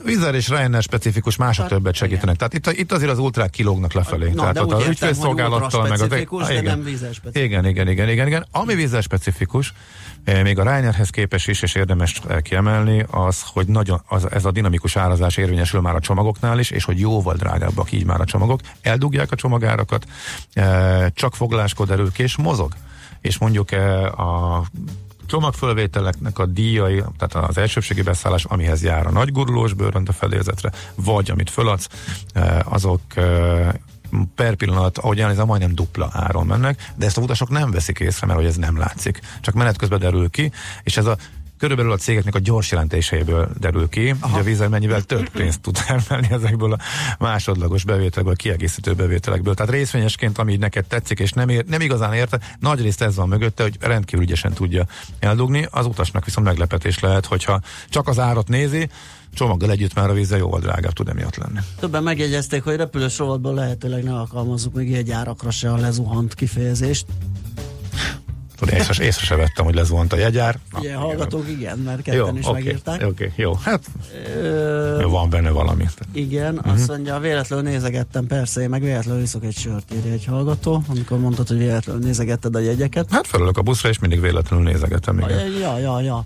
Vizer 0.04 0.34
és 0.34 0.48
Ryanair 0.48 0.82
specifikus, 0.82 1.36
mások 1.36 1.64
hát, 1.64 1.72
többet 1.72 1.94
segítenek. 1.94 2.34
Igen. 2.34 2.50
Tehát 2.50 2.74
itt, 2.74 2.80
itt 2.80 2.92
azért 2.92 3.10
az 3.10 3.18
ultrák 3.18 3.50
kilógnak 3.50 3.92
lefelé. 3.92 4.30
Na, 4.30 4.40
Tehát 4.40 4.58
ott 4.58 4.72
az 4.72 4.86
ügyfélszolgálattal 4.86 5.88
meg 5.88 6.00
az... 6.00 6.12
Ah, 6.28 6.50
igen. 6.50 6.64
Nem 6.64 6.84
igen, 7.32 7.66
igen, 7.66 7.88
igen, 7.88 8.08
igen, 8.08 8.26
igen. 8.26 8.46
Ami 8.50 8.74
vízer 8.74 9.02
specifikus, 9.02 9.72
eh, 10.24 10.42
még 10.42 10.58
a 10.58 10.62
Ryanairhez 10.62 11.10
képes 11.10 11.46
is, 11.46 11.62
és 11.62 11.74
érdemes 11.74 12.20
eh, 12.28 12.40
kiemelni, 12.40 13.04
az, 13.10 13.42
hogy 13.52 13.66
nagyon, 13.66 14.02
az, 14.06 14.30
ez 14.30 14.44
a 14.44 14.50
dinamikus 14.50 14.96
árazás 14.96 15.36
érvényesül 15.36 15.80
már 15.80 15.94
a 15.94 16.00
csomagoknál 16.00 16.58
is, 16.58 16.70
és 16.70 16.84
hogy 16.84 16.98
jóval 16.98 17.34
drágábbak 17.34 17.92
így 17.92 18.04
már 18.04 18.20
a 18.20 18.24
csomagok. 18.24 18.60
Eldugják 18.82 19.32
a 19.32 19.36
csomagárakat, 19.36 20.06
eh, 20.52 21.06
csak 21.14 21.34
foglaláskor 21.34 21.86
derül 21.86 22.12
ki, 22.12 22.22
és 22.22 22.36
mozog 22.36 22.72
és 23.24 23.38
mondjuk 23.38 23.70
a 24.16 24.62
csomagfölvételeknek 25.26 26.38
a 26.38 26.46
díjai, 26.46 27.02
tehát 27.18 27.48
az 27.48 27.58
elsőbségi 27.58 28.02
beszállás, 28.02 28.44
amihez 28.44 28.82
jár 28.82 29.06
a 29.06 29.10
nagy 29.10 29.32
gurulós 29.32 29.72
bőrönt 29.72 30.08
a 30.08 30.12
fedélzetre, 30.12 30.72
vagy 30.94 31.30
amit 31.30 31.50
föladsz, 31.50 31.88
eh, 32.32 32.72
azok 32.72 33.00
eh, 33.14 33.72
per 34.34 34.54
pillanat, 34.54 34.98
ahogy 34.98 35.20
elnézem, 35.20 35.46
majdnem 35.46 35.74
dupla 35.74 36.08
áron 36.12 36.46
mennek, 36.46 36.92
de 36.94 37.06
ezt 37.06 37.18
a 37.18 37.20
utasok 37.20 37.48
nem 37.48 37.70
veszik 37.70 37.98
észre, 37.98 38.26
mert 38.26 38.38
hogy 38.38 38.48
ez 38.48 38.56
nem 38.56 38.78
látszik. 38.78 39.20
Csak 39.40 39.54
menet 39.54 39.76
közben 39.76 39.98
derül 39.98 40.30
ki, 40.30 40.52
és 40.82 40.96
ez 40.96 41.06
a 41.06 41.16
körülbelül 41.64 41.92
a 41.92 41.96
cégeknek 41.96 42.34
a 42.34 42.38
gyors 42.38 42.70
jelentéseiből 42.70 43.48
derül 43.58 43.88
ki, 43.88 44.14
Aha. 44.20 44.32
hogy 44.32 44.40
a 44.40 44.44
vízzel 44.44 44.68
mennyivel 44.68 45.02
több 45.02 45.28
pénzt 45.28 45.60
tud 45.60 45.78
termelni 45.86 46.28
ezekből 46.30 46.72
a 46.72 46.78
másodlagos 47.18 47.84
bevételekből, 47.84 48.36
kiegészítő 48.36 48.92
bevételekből. 48.92 49.54
Tehát 49.54 49.72
részvényesként, 49.72 50.38
ami 50.38 50.56
neked 50.56 50.84
tetszik, 50.84 51.18
és 51.18 51.32
nem, 51.32 51.48
ér, 51.48 51.64
nem 51.64 51.80
igazán 51.80 52.12
érte, 52.12 52.40
nagy 52.60 52.80
részt 52.80 53.02
ez 53.02 53.16
van 53.16 53.28
mögötte, 53.28 53.62
hogy 53.62 53.76
rendkívül 53.80 54.24
ügyesen 54.24 54.52
tudja 54.52 54.86
eldugni. 55.18 55.66
Az 55.70 55.86
utasnak 55.86 56.24
viszont 56.24 56.46
meglepetés 56.46 56.98
lehet, 56.98 57.26
hogyha 57.26 57.60
csak 57.88 58.08
az 58.08 58.18
árat 58.18 58.48
nézi, 58.48 58.88
csomaggal 59.34 59.70
együtt 59.70 59.94
már 59.94 60.10
a 60.10 60.12
vízzel 60.12 60.38
jóval 60.38 60.60
drágább 60.60 60.92
tud 60.92 61.08
emiatt 61.08 61.36
lenni. 61.36 61.58
Többen 61.80 62.02
megjegyezték, 62.02 62.62
hogy 62.62 62.76
repülős 62.76 63.18
rovatban 63.18 63.54
lehetőleg 63.54 64.02
ne 64.02 64.14
alkalmazzuk 64.14 64.74
még 64.74 64.94
egy 64.94 65.10
árakra 65.10 65.50
se 65.50 65.72
a 65.72 65.76
lezuhant 65.76 66.34
kifejezést. 66.34 67.06
Tudod, 68.56 68.74
észre, 68.74 69.04
észre 69.04 69.24
se 69.24 69.36
vettem, 69.36 69.64
hogy 69.64 69.74
lezuhant 69.74 70.12
a 70.12 70.16
jegyár. 70.16 70.58
Na, 70.72 70.78
igen, 70.82 70.98
hallgatók 70.98 71.48
igen, 71.48 71.78
mert 71.78 72.02
ketten 72.02 72.18
jó, 72.18 72.36
is 72.36 72.46
okay, 72.46 72.62
megírták. 72.62 72.94
Oké, 72.94 73.06
okay, 73.06 73.32
jó, 73.36 73.54
hát 73.54 73.84
Ö, 74.36 75.04
van 75.08 75.30
benne 75.30 75.50
valami. 75.50 75.84
Igen, 76.12 76.54
uh-huh. 76.54 76.72
azt 76.72 76.88
mondja, 76.88 77.18
véletlenül 77.18 77.70
nézegettem, 77.70 78.26
persze, 78.26 78.60
én 78.60 78.68
meg 78.68 78.82
véletlenül 78.82 79.22
iszok 79.22 79.44
egy 79.44 79.56
sört, 79.56 79.94
írja 79.94 80.12
egy 80.12 80.24
hallgató, 80.24 80.82
amikor 80.88 81.18
mondtad, 81.18 81.48
hogy 81.48 81.58
véletlenül 81.58 82.02
nézegetted 82.02 82.54
a 82.54 82.58
jegyeket. 82.58 83.06
Hát 83.10 83.26
felülök 83.26 83.58
a 83.58 83.62
buszra, 83.62 83.88
és 83.88 83.98
mindig 83.98 84.20
véletlenül 84.20 84.64
nézegetem, 84.64 85.18
igen. 85.18 85.50
Ja, 85.60 85.78
ja, 85.78 86.00
ja. 86.00 86.24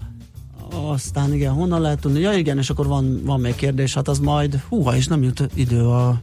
Aztán 0.70 1.34
igen, 1.34 1.52
honnan 1.52 1.80
lehet 1.80 2.00
tudni? 2.00 2.20
Ja 2.20 2.32
igen, 2.32 2.58
és 2.58 2.70
akkor 2.70 2.86
van, 2.86 3.20
van 3.24 3.40
még 3.40 3.54
kérdés, 3.54 3.94
hát 3.94 4.08
az 4.08 4.18
majd, 4.18 4.60
húha, 4.68 4.96
és 4.96 5.06
nem 5.06 5.22
jut 5.22 5.48
idő 5.54 5.86
a 5.86 6.20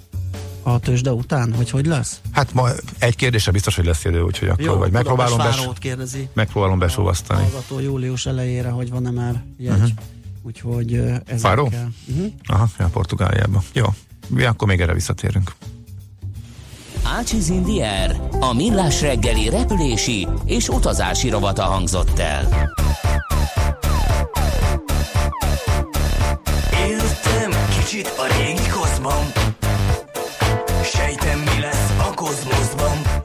a 0.67 0.79
tőzsde 0.79 1.11
után, 1.11 1.53
hogy 1.53 1.69
hogy 1.69 1.85
lesz? 1.85 2.19
Hát 2.31 2.53
ma 2.53 2.69
egy 2.99 3.15
kérdése 3.15 3.51
biztos, 3.51 3.75
hogy 3.75 3.85
lesz 3.85 4.05
idő, 4.05 4.21
úgyhogy 4.21 4.47
akkor 4.47 4.63
Jó, 4.63 4.75
vagy 4.75 4.91
megpróbálom, 4.91 5.37
bes, 5.37 5.67
kérdezi. 5.79 6.29
megpróbálom 6.33 6.79
besúvasztani. 6.79 7.41
Hallgató 7.41 7.79
július 7.79 8.25
elejére, 8.25 8.69
hogy 8.69 8.89
van-e 8.89 9.11
már 9.11 9.43
jegy. 9.57 9.71
Uh-huh. 9.71 9.89
Úgyhogy 10.43 10.93
ez 11.25 11.41
Fáró? 11.41 11.63
Uh-huh. 12.07 12.31
Aha, 12.45 12.67
ja, 12.79 12.87
Portugáliában. 12.87 13.61
Jó, 13.73 13.85
ja, 14.35 14.49
akkor 14.49 14.67
még 14.67 14.81
erre 14.81 14.93
visszatérünk. 14.93 15.51
Ácsiz 17.03 17.49
Indier, 17.49 18.21
a 18.39 18.53
millás 18.53 19.01
reggeli 19.01 19.49
repülési 19.49 20.27
és 20.45 20.67
utazási 20.67 21.29
rovata 21.29 21.63
hangzott 21.63 22.19
el. 22.19 22.73
Éltem 26.87 27.51
kicsit 27.79 28.07
a 28.17 28.37
régi 28.37 28.69
koszban, 28.69 29.25
Sejtem 31.19 31.39
mi 31.39 31.59
lesz 31.59 31.89
a 31.99 32.13
kozmoszban 32.13 33.24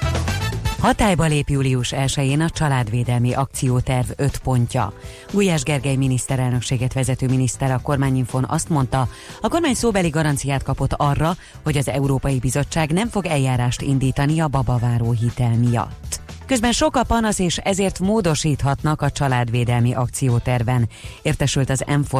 Hatályba 0.81 1.25
lép 1.25 1.49
július 1.49 1.93
1-én 1.95 2.41
a 2.41 2.49
családvédelmi 2.49 3.33
akcióterv 3.33 4.09
5 4.15 4.37
pontja. 4.37 4.93
Gulyás 5.31 5.63
Gergely 5.63 5.95
miniszterelnökséget 5.95 6.93
vezető 6.93 7.27
miniszter 7.27 7.71
a 7.71 7.79
kormányinfon 7.79 8.45
azt 8.47 8.69
mondta, 8.69 9.07
a 9.41 9.47
kormány 9.47 9.73
szóbeli 9.73 10.09
garanciát 10.09 10.63
kapott 10.63 10.93
arra, 10.93 11.35
hogy 11.63 11.77
az 11.77 11.89
Európai 11.89 12.39
Bizottság 12.39 12.91
nem 12.91 13.07
fog 13.07 13.25
eljárást 13.25 13.81
indítani 13.81 14.39
a 14.39 14.47
babaváró 14.47 15.11
hitel 15.11 15.57
miatt. 15.57 16.30
Közben 16.51 16.71
sok 16.71 16.95
a 16.95 17.03
panasz, 17.03 17.39
és 17.39 17.57
ezért 17.57 17.99
módosíthatnak 17.99 19.01
a 19.01 19.11
családvédelmi 19.11 19.93
akcióterven, 19.93 20.89
értesült 21.21 21.69
az 21.69 21.83
m 21.87 22.17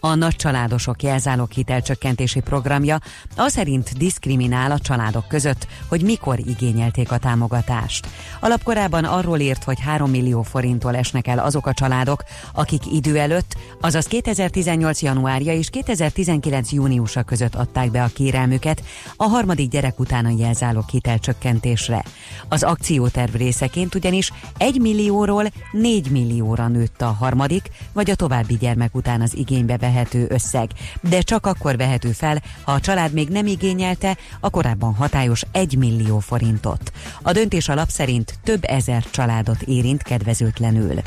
A 0.00 0.14
nagy 0.14 0.36
családosok 0.36 1.02
jelzálók 1.02 1.52
hitelcsökkentési 1.52 2.40
programja 2.40 3.00
az 3.36 3.52
szerint 3.52 3.96
diszkriminál 3.98 4.70
a 4.70 4.78
családok 4.78 5.28
között, 5.28 5.66
hogy 5.88 6.02
mikor 6.02 6.38
igényelték 6.38 7.12
a 7.12 7.18
támogatást. 7.18 8.08
Alapkorában 8.40 9.04
arról 9.04 9.38
írt, 9.38 9.64
hogy 9.64 9.80
3 9.80 10.10
millió 10.10 10.42
forinttól 10.42 10.96
esnek 10.96 11.26
el 11.26 11.38
azok 11.38 11.66
a 11.66 11.74
családok, 11.74 12.24
akik 12.54 12.92
idő 12.92 13.18
előtt, 13.18 13.56
azaz 13.80 14.06
2018. 14.06 15.02
januárja 15.02 15.52
és 15.52 15.70
2019. 15.70 16.72
júniusa 16.72 17.22
között 17.22 17.54
adták 17.54 17.90
be 17.90 18.02
a 18.02 18.10
kérelmüket 18.14 18.82
a 19.16 19.24
harmadik 19.24 19.70
gyerek 19.70 20.00
után 20.00 20.24
a 20.24 20.34
jelzálók 20.38 20.88
hitelcsökkentésre. 20.88 22.04
Az 22.48 22.62
akcióterv 22.62 23.16
terv 23.18 23.34
részeként 23.34 23.94
ugyanis 23.94 24.32
1 24.58 24.80
millióról 24.80 25.44
4 25.72 26.10
millióra 26.10 26.68
nőtt 26.68 27.02
a 27.02 27.06
harmadik, 27.06 27.70
vagy 27.92 28.10
a 28.10 28.14
további 28.14 28.56
gyermek 28.56 28.94
után 28.94 29.20
az 29.20 29.36
igénybe 29.36 29.76
vehető 29.76 30.26
összeg, 30.28 30.70
de 31.00 31.20
csak 31.20 31.46
akkor 31.46 31.76
vehető 31.76 32.12
fel, 32.12 32.42
ha 32.62 32.72
a 32.72 32.80
család 32.80 33.12
még 33.12 33.28
nem 33.28 33.46
igényelte 33.46 34.16
a 34.40 34.50
korábban 34.50 34.94
hatályos 34.94 35.42
1 35.52 35.78
millió 35.78 36.18
forintot. 36.18 36.92
A 37.22 37.32
döntés 37.32 37.68
alap 37.68 37.88
szerint 37.88 38.34
több 38.44 38.64
ezer 38.64 39.04
családot 39.10 39.62
érint 39.62 40.02
kedvezőtlenül. 40.02 41.00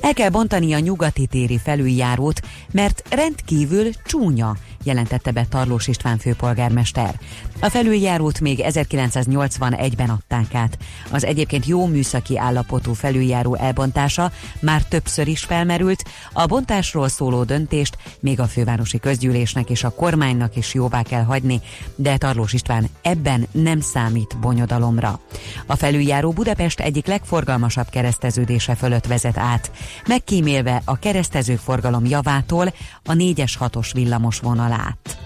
El 0.00 0.12
kell 0.12 0.30
bontani 0.30 0.72
a 0.72 0.78
nyugati 0.78 1.26
téri 1.26 1.58
felüljárót, 1.58 2.40
mert 2.72 3.02
rendkívül 3.10 3.90
csúnya, 4.04 4.56
jelentette 4.82 5.30
be 5.30 5.46
Tarlós 5.48 5.86
István 5.86 6.18
főpolgármester. 6.18 7.20
A 7.60 7.68
felüljárót 7.68 8.40
még 8.40 8.60
1981-ben 8.62 10.10
adták 10.10 10.54
át. 10.54 10.78
Az 11.10 11.24
egyébként 11.24 11.66
jó 11.66 11.86
műszaki 11.86 12.38
állapotú 12.38 12.92
felüljáró 12.92 13.54
elbontása 13.54 14.32
már 14.60 14.82
többször 14.82 15.28
is 15.28 15.44
felmerült, 15.44 16.04
a 16.32 16.46
bontásról 16.46 17.08
szóló 17.08 17.44
döntést 17.44 17.98
még 18.20 18.40
a 18.40 18.46
fővárosi 18.46 18.98
közgyűlésnek 18.98 19.70
és 19.70 19.84
a 19.84 19.90
kormánynak 19.90 20.56
is 20.56 20.74
jóvá 20.74 21.02
kell 21.02 21.22
hagyni, 21.22 21.60
de 21.96 22.16
Tarlós 22.16 22.52
István 22.52 22.88
ebben 23.02 23.46
nem 23.50 23.80
számít 23.80 24.38
bonyodalomra. 24.40 25.20
A 25.66 25.76
felüljáró 25.76 26.30
Budapest 26.30 26.80
egyik 26.80 27.06
legforgalmasabb 27.06 27.88
kereszteződése 27.88 28.74
fölött 28.74 29.06
vezet 29.06 29.38
át, 29.38 29.70
megkímélve 30.06 30.82
a 30.84 30.98
keresztező 30.98 31.56
forgalom 31.56 32.04
javától 32.04 32.72
a 33.04 33.12
4-es 33.12 33.52
6-os 33.60 33.90
villamos 33.92 34.40
vonalát. 34.68 35.18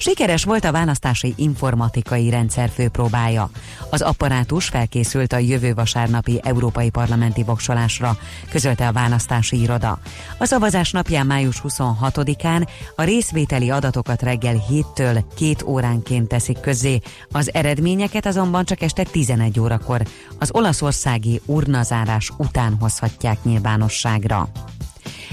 Sikeres 0.00 0.44
volt 0.44 0.64
a 0.64 0.72
választási 0.72 1.34
informatikai 1.36 2.30
rendszer 2.30 2.68
főpróbája. 2.68 3.50
Az 3.90 4.00
apparátus 4.00 4.66
felkészült 4.66 5.32
a 5.32 5.38
jövő 5.38 5.74
vasárnapi 5.74 6.40
európai 6.42 6.90
parlamenti 6.90 7.42
voksolásra, 7.42 8.16
közölte 8.50 8.86
a 8.86 8.92
választási 8.92 9.60
iroda. 9.60 9.98
A 10.38 10.44
szavazás 10.44 10.90
napján 10.90 11.26
május 11.26 11.62
26-án 11.68 12.68
a 12.96 13.02
részvételi 13.02 13.70
adatokat 13.70 14.22
reggel 14.22 14.62
7-től 14.70 15.24
2 15.38 15.54
óránként 15.64 16.28
teszik 16.28 16.60
közzé, 16.60 17.00
az 17.32 17.54
eredményeket 17.54 18.26
azonban 18.26 18.64
csak 18.64 18.82
este 18.82 19.02
11 19.02 19.60
órakor 19.60 20.02
az 20.38 20.50
olaszországi 20.52 21.40
urnazárás 21.44 22.32
után 22.36 22.76
hozhatják 22.80 23.44
nyilvánosságra. 23.44 24.48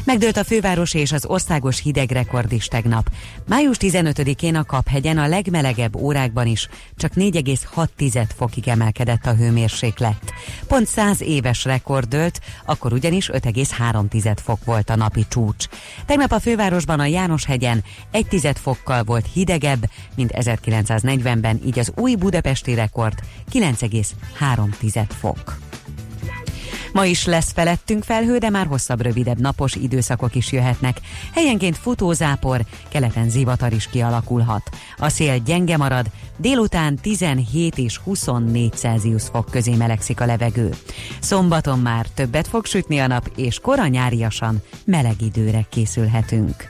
Megdőlt 0.05 0.37
a 0.37 0.43
főváros 0.43 0.93
és 0.93 1.11
az 1.11 1.25
országos 1.25 1.81
hidegrekord 1.81 2.51
is 2.51 2.67
tegnap. 2.67 3.09
Május 3.47 3.77
15-én 3.79 4.55
a 4.55 4.63
Kaphegyen 4.63 5.17
a 5.17 5.27
legmelegebb 5.27 5.95
órákban 5.95 6.47
is 6.47 6.69
csak 6.95 7.11
4,6 7.13 8.29
fokig 8.35 8.67
emelkedett 8.67 9.25
a 9.25 9.35
hőmérséklet. 9.35 10.33
Pont 10.67 10.87
100 10.87 11.21
éves 11.21 11.63
rekord 11.63 12.07
dőlt, 12.07 12.41
akkor 12.65 12.93
ugyanis 12.93 13.29
5,3 13.33 14.35
fok 14.43 14.65
volt 14.65 14.89
a 14.89 14.95
napi 14.95 15.25
csúcs. 15.29 15.65
Tegnap 16.05 16.31
a 16.31 16.39
fővárosban 16.39 16.99
a 16.99 17.05
János-hegyen 17.05 17.83
1 18.11 18.25
fokkal 18.53 19.03
volt 19.03 19.29
hidegebb, 19.33 19.89
mint 20.15 20.31
1940-ben, 20.33 21.61
így 21.65 21.79
az 21.79 21.91
új 21.95 22.15
budapesti 22.15 22.73
rekord 22.73 23.19
9,3 23.51 25.05
fok. 25.19 25.57
Ma 26.95 27.05
is 27.05 27.25
lesz 27.25 27.51
felettünk 27.51 28.03
felhő, 28.03 28.37
de 28.37 28.49
már 28.49 28.65
hosszabb, 28.65 29.01
rövidebb 29.01 29.39
napos 29.39 29.75
időszakok 29.75 30.35
is 30.35 30.51
jöhetnek. 30.51 30.99
Helyenként 31.33 31.77
futózápor, 31.77 32.65
keleten 32.89 33.29
zivatar 33.29 33.73
is 33.73 33.87
kialakulhat. 33.87 34.69
A 34.97 35.09
szél 35.09 35.37
gyenge 35.37 35.77
marad, 35.77 36.05
délután 36.37 36.95
17 36.95 37.77
és 37.77 37.97
24 37.97 38.73
Celsius 38.73 39.23
fok 39.23 39.45
közé 39.51 39.75
melegszik 39.75 40.21
a 40.21 40.25
levegő. 40.25 40.73
Szombaton 41.19 41.79
már 41.79 42.05
többet 42.13 42.47
fog 42.47 42.65
sütni 42.65 42.99
a 42.99 43.07
nap, 43.07 43.29
és 43.35 43.59
koranyáriasan 43.59 44.61
meleg 44.85 45.21
időre 45.21 45.65
készülhetünk. 45.69 46.69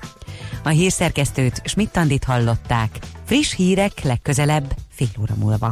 A 0.63 0.69
hírszerkesztőt 0.69 1.61
Schmidt-Tandit 1.65 2.23
hallották. 2.23 2.99
Friss 3.25 3.55
hírek 3.55 4.03
legközelebb 4.03 4.75
fél 4.89 5.07
óra 5.21 5.33
múlva. 5.39 5.71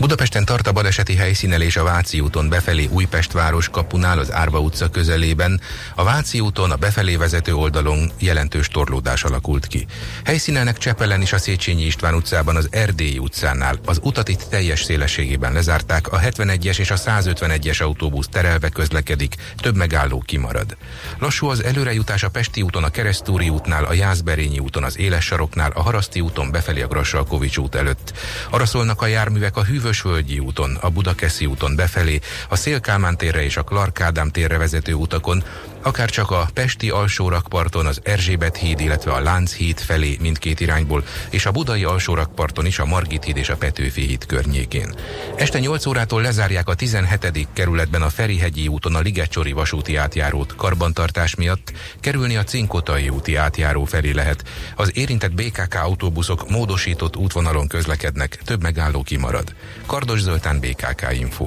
Budapesten 0.00 0.44
tart 0.44 0.66
a 0.66 0.72
baleseti 0.72 1.14
helyszínelés 1.14 1.76
a 1.76 1.82
Váci 1.82 2.20
úton 2.20 2.48
befelé 2.48 2.88
Újpest 2.90 3.32
város 3.32 3.68
kapunál 3.68 4.18
az 4.18 4.32
Árva 4.32 4.58
utca 4.58 4.88
közelében. 4.88 5.60
A 5.94 6.04
Váci 6.04 6.40
úton 6.40 6.70
a 6.70 6.76
befelé 6.76 7.16
vezető 7.16 7.54
oldalon 7.54 8.10
jelentős 8.18 8.68
torlódás 8.68 9.24
alakult 9.24 9.66
ki. 9.66 9.86
Helyszínelnek 10.24 10.78
Csepelen 10.78 11.22
is 11.22 11.32
a 11.32 11.38
Széchenyi 11.38 11.82
István 11.82 12.14
utcában 12.14 12.56
az 12.56 12.68
Erdélyi 12.70 13.18
utcánál. 13.18 13.78
Az 13.84 14.00
utat 14.02 14.28
itt 14.28 14.46
teljes 14.50 14.82
szélességében 14.82 15.52
lezárták, 15.52 16.12
a 16.12 16.18
71-es 16.18 16.78
és 16.78 16.90
a 16.90 16.96
151-es 16.96 17.82
autóbusz 17.82 18.28
terelve 18.28 18.68
közlekedik, 18.68 19.34
több 19.56 19.76
megálló 19.76 20.22
kimarad. 20.26 20.76
Lassú 21.18 21.46
az 21.46 21.64
előrejutás 21.64 22.22
a 22.22 22.28
Pesti 22.30 22.62
úton, 22.62 22.84
a 22.84 22.90
Keresztúri 22.90 23.48
útnál, 23.48 23.84
a 23.84 23.92
Jászberényi 23.92 24.58
úton, 24.58 24.84
az 24.84 24.98
Éles 24.98 25.24
saroknál, 25.24 25.70
a 25.74 25.82
Haraszti 25.82 26.20
úton 26.20 26.50
befelé 26.50 26.82
a 26.82 26.86
Grassalkovics 26.86 27.56
út 27.56 27.74
előtt. 27.74 28.12
Arra 28.50 28.66
szólnak 28.66 29.02
a 29.02 29.06
járművek 29.06 29.56
a 29.56 29.64
hűvös 29.64 29.89
Vörösvölgyi 29.90 30.38
úton, 30.38 30.78
a 30.80 30.90
Budakeszi 30.90 31.46
úton 31.46 31.76
befelé, 31.76 32.20
a 32.48 32.56
Szélkámán 32.56 33.16
térre 33.16 33.42
és 33.42 33.56
a 33.56 33.64
Clark 33.64 33.92
térre 34.32 34.58
vezető 34.58 34.92
utakon, 34.92 35.42
akár 35.82 36.10
csak 36.10 36.30
a 36.30 36.48
Pesti 36.54 36.90
alsórakparton, 36.90 37.86
az 37.86 38.00
Erzsébet 38.02 38.56
híd, 38.56 38.80
illetve 38.80 39.12
a 39.12 39.20
Lánc 39.20 39.52
híd 39.52 39.78
felé 39.78 40.16
mindkét 40.20 40.60
irányból, 40.60 41.04
és 41.30 41.46
a 41.46 41.50
Budai 41.50 41.84
alsórakparton 41.84 42.66
is 42.66 42.78
a 42.78 42.84
Margit 42.84 43.24
híd 43.24 43.36
és 43.36 43.48
a 43.48 43.56
Petőfi 43.56 44.00
híd 44.00 44.26
környékén. 44.26 44.94
Este 45.36 45.58
8 45.58 45.86
órától 45.86 46.22
lezárják 46.22 46.68
a 46.68 46.74
17. 46.74 47.48
kerületben 47.52 48.02
a 48.02 48.10
Ferihegyi 48.10 48.68
úton 48.68 48.94
a 48.94 49.00
Ligetcsori 49.00 49.52
vasúti 49.52 49.96
átjárót 49.96 50.54
karbantartás 50.56 51.34
miatt, 51.34 51.72
kerülni 52.00 52.36
a 52.36 52.44
Cinkotai 52.44 53.08
úti 53.08 53.36
átjáró 53.36 53.84
felé 53.84 54.10
lehet. 54.10 54.44
Az 54.76 54.90
érintett 54.94 55.32
BKK 55.32 55.74
autóbuszok 55.74 56.50
módosított 56.50 57.16
útvonalon 57.16 57.66
közlekednek, 57.66 58.38
több 58.44 58.62
megálló 58.62 59.02
kimarad. 59.02 59.54
Kardos 59.86 60.20
Zoltán 60.20 60.60
BKK 60.60 61.06
Info. 61.12 61.46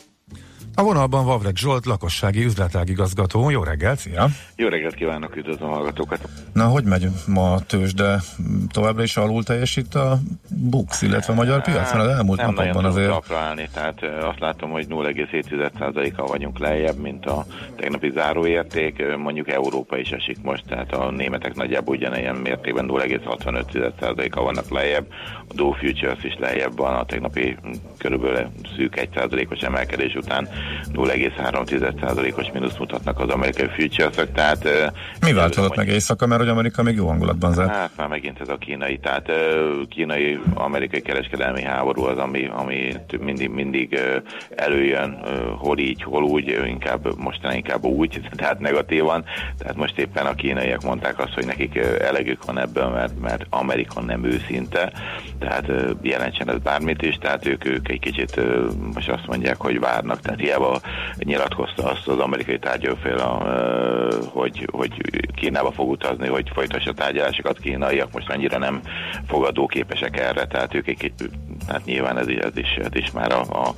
A 0.75 0.83
vonalban 0.83 1.25
Vavreg 1.25 1.55
Zsolt, 1.55 1.85
lakossági 1.85 2.43
üzletágigazgató. 2.43 3.49
Jó 3.49 3.63
reggelt, 3.63 3.99
szia! 3.99 4.27
Jó 4.55 4.67
reggelt 4.67 4.93
kívánok, 4.93 5.35
üdvözlöm 5.35 5.69
a 5.69 5.73
hallgatókat! 5.73 6.29
Na, 6.53 6.65
hogy 6.65 6.83
megy 6.83 7.07
ma 7.27 7.53
a 7.53 7.59
tőzsde? 7.59 8.21
Továbbra 8.71 9.03
is 9.03 9.17
alul 9.17 9.43
teljesít 9.43 9.95
a 9.95 10.19
BUX, 10.49 11.01
illetve 11.01 11.33
a 11.33 11.35
magyar 11.35 11.61
piac? 11.61 11.93
Mert 11.93 12.05
az 12.05 12.11
elmúlt 12.11 12.39
nem 12.39 12.53
napokban 12.53 12.85
azért... 12.85 13.29
Nem 13.29 13.37
állni, 13.37 13.69
tehát 13.73 14.03
azt 14.03 14.39
látom, 14.39 14.69
hogy 14.69 14.85
0,7%-kal 14.89 16.27
vagyunk 16.27 16.59
lejjebb, 16.59 16.97
mint 16.97 17.25
a 17.25 17.45
tegnapi 17.75 18.11
záróérték. 18.15 19.03
Mondjuk 19.17 19.49
Európa 19.49 19.97
is 19.97 20.11
esik 20.11 20.41
most, 20.41 20.63
tehát 20.67 20.93
a 20.93 21.11
németek 21.11 21.55
nagyjából 21.55 21.95
ugyanilyen 21.95 22.35
mértékben 22.35 22.85
0,65%-kal 22.89 24.43
vannak 24.43 24.69
lejjebb. 24.69 25.05
A 25.51 25.53
Dow 25.53 25.71
Futures 25.71 26.23
is 26.23 26.37
lejjebb 26.39 26.77
van. 26.77 26.93
A 26.93 27.05
tegnapi 27.05 27.57
körülbelül 27.97 28.47
szűk 28.75 29.09
1%-os 29.15 29.59
emelkedés 29.59 30.15
után 30.15 30.47
0,3%-os 30.93 32.51
mínusz 32.53 32.77
mutatnak 32.77 33.19
az 33.19 33.29
amerikai 33.29 33.67
futures 33.67 34.15
tehát... 34.33 34.67
Mi 35.21 35.33
változott 35.33 35.75
meg 35.75 35.87
éjszaka, 35.87 36.27
mert 36.27 36.41
hogy 36.41 36.49
Amerika 36.49 36.83
még 36.83 36.95
jó 36.95 37.07
hangulatban 37.07 37.53
zárt? 37.53 37.69
Hát 37.69 37.91
már 37.97 38.07
megint 38.07 38.39
ez 38.39 38.49
a 38.49 38.57
kínai, 38.57 38.97
tehát 38.97 39.31
kínai-amerikai 39.89 41.01
kereskedelmi 41.01 41.61
háború 41.61 42.03
az, 42.03 42.17
ami, 42.17 42.49
ami 42.55 42.93
mindig, 43.19 43.49
mindig 43.49 43.99
előjön, 44.55 45.19
hol 45.57 45.77
így, 45.77 46.03
hol 46.03 46.23
úgy, 46.23 46.59
inkább 46.67 47.17
mostanában 47.17 47.57
inkább 47.57 47.83
úgy, 47.83 48.21
tehát 48.35 48.59
negatívan, 48.59 49.25
tehát 49.57 49.75
most 49.75 49.97
éppen 49.97 50.25
a 50.25 50.35
kínaiak 50.35 50.81
mondták 50.83 51.19
azt, 51.19 51.33
hogy 51.33 51.45
nekik 51.45 51.75
elegük 52.01 52.45
van 52.45 52.59
ebből, 52.59 52.87
mert, 52.87 53.19
mert 53.19 53.45
Amerika 53.49 54.01
nem 54.01 54.23
őszinte, 54.23 54.91
tehát 55.41 55.71
jelentsen 56.01 56.49
ez 56.49 56.57
bármit 56.57 57.01
is, 57.01 57.15
tehát 57.15 57.47
ők, 57.47 57.65
ők 57.65 57.89
egy 57.89 57.99
kicsit 57.99 58.41
most 58.93 59.09
azt 59.09 59.27
mondják, 59.27 59.57
hogy 59.57 59.79
várnak, 59.79 60.19
tehát 60.19 60.39
hiába 60.39 60.79
nyilatkozta 61.17 61.83
azt 61.83 62.07
az 62.07 62.19
amerikai 62.19 62.59
tárgyalófél, 62.59 63.17
hogy, 64.33 64.67
hogy 64.71 64.91
Kínába 65.35 65.71
fog 65.71 65.89
utazni, 65.89 66.27
hogy 66.27 66.51
folytassa 66.53 66.93
tárgyalásokat 66.93 67.59
kínaiak, 67.59 68.11
most 68.13 68.29
annyira 68.29 68.57
nem 68.57 68.81
fogadóképesek 69.27 70.19
erre, 70.19 70.45
tehát 70.45 70.73
ők 70.73 70.87
egy, 70.87 71.13
tehát 71.71 71.85
nyilván 71.85 72.17
ez, 72.17 72.27
ez, 72.27 72.57
is, 72.57 72.75
ez 72.75 72.95
is 72.95 73.11
már 73.11 73.31
a, 73.31 73.41
a, 73.41 73.73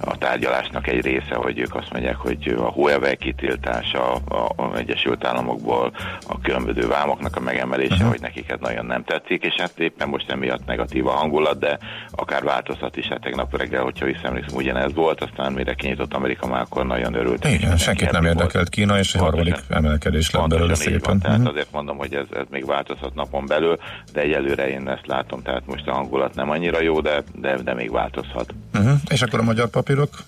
a 0.00 0.18
tárgyalásnak 0.18 0.86
egy 0.86 1.00
része, 1.00 1.34
hogy 1.34 1.58
ők 1.58 1.74
azt 1.74 1.92
mondják, 1.92 2.16
hogy 2.16 2.54
a 2.58 2.70
Huawei 2.70 3.16
kitiltása 3.16 4.14
a, 4.14 4.52
a 4.56 4.76
Egyesült 4.76 5.24
Államokból, 5.24 5.92
a 6.28 6.40
különböző 6.40 6.86
vámoknak 6.88 7.36
a 7.36 7.40
megemelése, 7.40 7.94
uh-huh. 7.94 8.08
hogy 8.08 8.20
nekik 8.20 8.50
ez 8.50 8.58
nagyon 8.60 8.86
nem 8.86 9.04
tetszik, 9.04 9.44
és 9.44 9.54
hát 9.54 9.78
éppen 9.78 10.08
most 10.08 10.30
emiatt 10.30 10.66
negatív 10.66 11.06
a 11.06 11.10
hangulat, 11.10 11.58
de 11.58 11.78
akár 12.10 12.42
változhat 12.42 12.96
is, 12.96 13.06
hát 13.06 13.20
tegnap 13.20 13.56
reggel, 13.56 13.82
hogyha 13.82 14.06
visszaemlékszem, 14.06 14.56
ugyanez 14.56 14.94
volt, 14.94 15.20
aztán 15.22 15.52
mire 15.52 15.74
kinyitott 15.74 16.14
Amerika 16.14 16.46
már 16.46 16.60
akkor 16.60 16.86
nagyon 16.86 17.14
örült. 17.14 17.44
Igen, 17.44 17.76
senkit 17.76 18.10
nem 18.10 18.24
érdekelt 18.24 18.68
Kína, 18.68 18.98
és 18.98 19.14
egy 19.14 19.20
harmadik 19.20 19.56
emelkedés 19.68 20.30
lett 20.30 20.48
belőle 20.48 20.74
szépen. 20.74 21.00
Van, 21.02 21.18
tehát 21.18 21.38
uh-huh. 21.38 21.52
azért 21.52 21.72
mondom, 21.72 21.96
hogy 21.96 22.14
ez, 22.14 22.26
ez 22.36 22.46
még 22.50 22.66
változhat 22.66 23.14
napon 23.14 23.46
belül, 23.46 23.78
de 24.12 24.20
egyelőre 24.20 24.68
én 24.68 24.88
ezt 24.88 25.06
látom, 25.06 25.42
tehát 25.42 25.66
most 25.66 25.88
a 25.88 25.92
hangulat 25.92 26.34
nem 26.34 26.50
annyira 26.50 26.80
jó, 26.82 27.00
de, 27.00 27.22
de, 27.34 27.56
de 27.56 27.74
még 27.74 27.90
változhat. 27.90 28.54
Uh-huh. 28.74 28.98
És 29.08 29.22
akkor 29.22 29.38
a 29.38 29.42
magyar 29.42 29.68
papírok? 29.68 30.22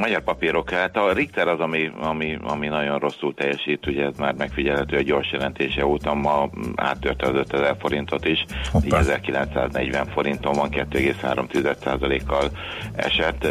Magyar 0.00 0.22
papírok, 0.22 0.70
hát 0.70 0.96
a 0.96 1.12
Richter 1.12 1.48
az, 1.48 1.60
ami, 1.60 1.90
ami, 2.00 2.38
ami 2.42 2.68
nagyon 2.68 2.98
rosszul 2.98 3.34
teljesít, 3.34 3.86
ugye 3.86 4.04
ez 4.04 4.16
már 4.18 4.34
megfigyelhető 4.34 4.96
a 4.96 5.02
gyors 5.02 5.32
jelentése 5.32 5.86
óta, 5.86 6.14
ma 6.14 6.50
áttörte 6.74 7.26
az 7.26 7.34
5000 7.34 7.76
forintot 7.78 8.26
is, 8.26 8.44
1940 8.90 10.06
forinton 10.06 10.52
van, 10.52 10.68
2,3%-kal 10.70 12.50
esett, 12.94 13.46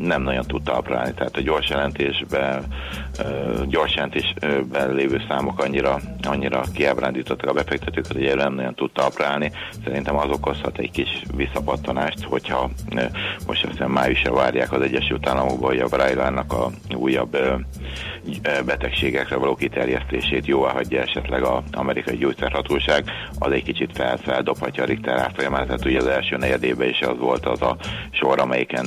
nem 0.00 0.22
nagyon 0.22 0.44
tudta 0.46 0.72
aprálni, 0.72 1.14
tehát 1.14 1.36
a 1.36 1.40
gyors 1.40 1.68
jelentésben, 1.68 2.64
gyors 3.66 3.94
jelentésben 3.94 4.94
lévő 4.94 5.22
számok 5.28 5.60
annyira, 5.60 6.00
annyira 6.22 6.62
kiábrándítottak 6.74 7.48
a 7.50 7.52
befektetőket, 7.52 8.12
hogy 8.12 8.34
nem 8.34 8.54
nagyon 8.54 8.74
tudta 8.74 9.04
aprálni. 9.04 9.52
Szerintem 9.84 10.16
az 10.16 10.30
okozhat 10.30 10.78
egy 10.78 10.90
kis 10.90 11.22
visszapattanást, 11.36 12.22
hogyha 12.22 12.70
most 13.46 13.64
azt 13.64 13.88
májusra 13.88 14.32
várják 14.34 14.72
az 14.72 14.80
Egyesült 14.80 15.28
Államok 15.28 15.62
hogy 15.64 15.78
a 15.78 15.88
Brailának 15.88 16.52
a 16.52 16.70
újabb 16.96 17.36
betegségekre 18.64 19.36
való 19.36 19.54
kiterjesztését 19.54 20.46
jóvá 20.46 20.72
hagyja 20.72 21.00
esetleg 21.00 21.42
az 21.42 21.62
amerikai 21.72 22.16
gyógyszerhatóság, 22.16 23.04
az 23.38 23.52
egy 23.52 23.62
kicsit 23.62 23.90
fel, 23.94 24.16
feldobhatja 24.16 24.82
a 24.82 24.86
Richter 24.86 25.18
árfolyamát. 25.18 25.66
Tehát 25.66 25.84
ugye 25.84 25.98
az 25.98 26.06
első 26.06 26.36
negyedében 26.36 26.88
is 26.88 27.00
az 27.00 27.18
volt 27.18 27.46
az 27.46 27.62
a 27.62 27.76
sor, 28.10 28.40
amelyiken 28.40 28.86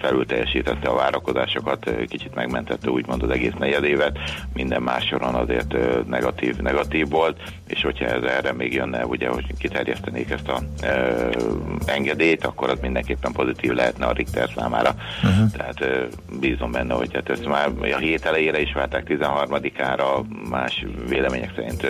felül 0.00 0.26
teljesítette 0.26 0.88
a 0.88 0.94
várakozásokat, 0.94 1.90
kicsit 2.08 2.34
megmentette 2.34 2.90
úgymond 2.90 3.22
az 3.22 3.30
egész 3.30 3.52
negyedévet, 3.58 4.18
minden 4.54 4.82
más 4.82 5.06
soron 5.06 5.34
azért 5.34 5.76
negatív, 6.06 6.56
negatív 6.56 7.08
volt, 7.08 7.40
és 7.68 7.82
hogyha 7.82 8.04
ez 8.04 8.22
erre 8.22 8.52
még 8.52 8.72
jönne, 8.72 9.06
ugye, 9.06 9.28
hogy 9.28 9.44
kiterjesztenék 9.58 10.30
ezt 10.30 10.48
a 10.48 10.60
ö, 10.82 11.30
engedélyt, 11.86 12.44
akkor 12.44 12.70
az 12.70 12.78
mindenképpen 12.80 13.32
pozitív 13.32 13.72
lehetne 13.72 14.06
a 14.06 14.12
Richter 14.12 14.50
számára. 14.56 14.94
Uh-huh. 15.22 15.50
Tehát 15.50 16.08
bízom 16.40 16.70
benne, 16.70 16.94
hogy 16.94 17.14
hát 17.14 17.30
ezt 17.30 17.46
már 17.46 17.68
a 17.80 17.96
hét 17.96 18.24
elejére 18.24 18.60
is 18.60 18.72
várták 18.74 19.06
13-ára, 19.08 20.24
más 20.50 20.84
vélemények 21.08 21.52
szerint 21.54 21.86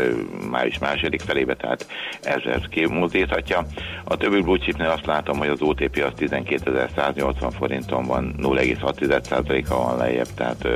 május 0.50 0.78
második 0.78 1.20
felébe, 1.20 1.54
tehát 1.54 1.86
ez, 2.22 2.42
ez 2.44 2.62
kimutíthatja. 2.70 3.66
A 4.04 4.16
többi 4.16 4.40
blue 4.40 4.58
chipnél 4.58 4.88
azt 4.88 5.06
látom, 5.06 5.38
hogy 5.38 5.48
az 5.48 5.62
OTP 5.62 6.04
az 6.04 6.12
12.180 6.18 7.52
forinton 7.56 8.04
van, 8.04 8.34
0,6%-a 8.38 9.74
van 9.74 9.96
lejjebb, 9.96 10.28
tehát 10.34 10.68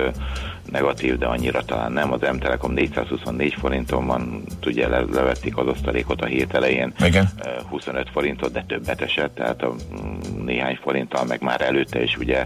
negatív, 0.71 1.19
de 1.19 1.27
annyira 1.27 1.63
talán 1.63 1.93
nem. 1.93 2.13
Az 2.13 2.21
M-Telekom 2.21 2.73
424 2.73 3.55
forinton 3.55 4.07
van, 4.07 4.43
ugye 4.67 4.89
le, 4.89 5.05
levették 5.13 5.57
az 5.57 5.67
osztalékot 5.67 6.21
a 6.21 6.27
hét 6.27 6.55
elején, 6.55 6.93
Igen. 7.01 7.29
25 7.69 8.09
forintot, 8.13 8.53
de 8.53 8.65
többet 8.69 9.01
esett, 9.01 9.35
tehát 9.35 9.63
a 9.63 9.73
mm, 9.73 10.45
néhány 10.45 10.79
forinttal, 10.83 11.25
meg 11.25 11.43
már 11.43 11.61
előtte 11.61 12.03
is 12.03 12.17
ugye 12.17 12.45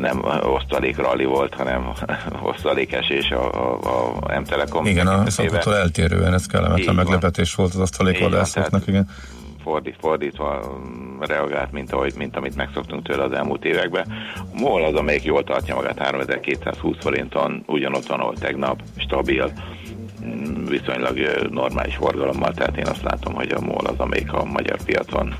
nem 0.00 0.24
osztalékralli 0.42 1.24
volt, 1.24 1.54
hanem 1.54 1.92
osztalékesés 2.52 3.30
a, 3.30 3.72
a, 3.82 4.16
a 4.20 4.40
M-Telekom. 4.40 4.86
Igen, 4.86 5.06
a 5.06 5.30
szokottól 5.30 5.76
eltérően 5.76 6.34
ez 6.34 6.46
kellemetlen 6.46 6.94
meglepetés 6.94 7.54
volt 7.54 7.74
az 7.74 7.80
osztalékvadászoknak, 7.80 8.86
igen 8.86 9.08
fordít, 9.62 9.96
fordítva 10.00 10.78
reagált, 11.20 11.72
mint, 11.72 11.92
ahogy, 11.92 12.14
mint 12.16 12.36
amit 12.36 12.56
megszoktunk 12.56 13.06
tőle 13.06 13.22
az 13.22 13.32
elmúlt 13.32 13.64
években. 13.64 14.12
MOL 14.52 14.84
az, 14.84 14.94
amelyik 14.94 15.24
jól 15.24 15.44
tartja 15.44 15.74
magát 15.74 15.98
3220 15.98 16.96
forinton, 17.00 17.62
ugyanott 17.66 18.06
van, 18.06 18.20
ahol 18.20 18.34
tegnap, 18.34 18.82
stabil, 18.96 19.52
viszonylag 20.68 21.18
normális 21.50 21.96
forgalommal, 21.96 22.52
tehát 22.52 22.76
én 22.76 22.86
azt 22.86 23.02
látom, 23.02 23.34
hogy 23.34 23.52
a 23.52 23.60
MOL 23.60 23.86
az, 23.86 23.98
amelyik 23.98 24.32
a 24.32 24.44
magyar 24.44 24.78
piacon 24.84 25.34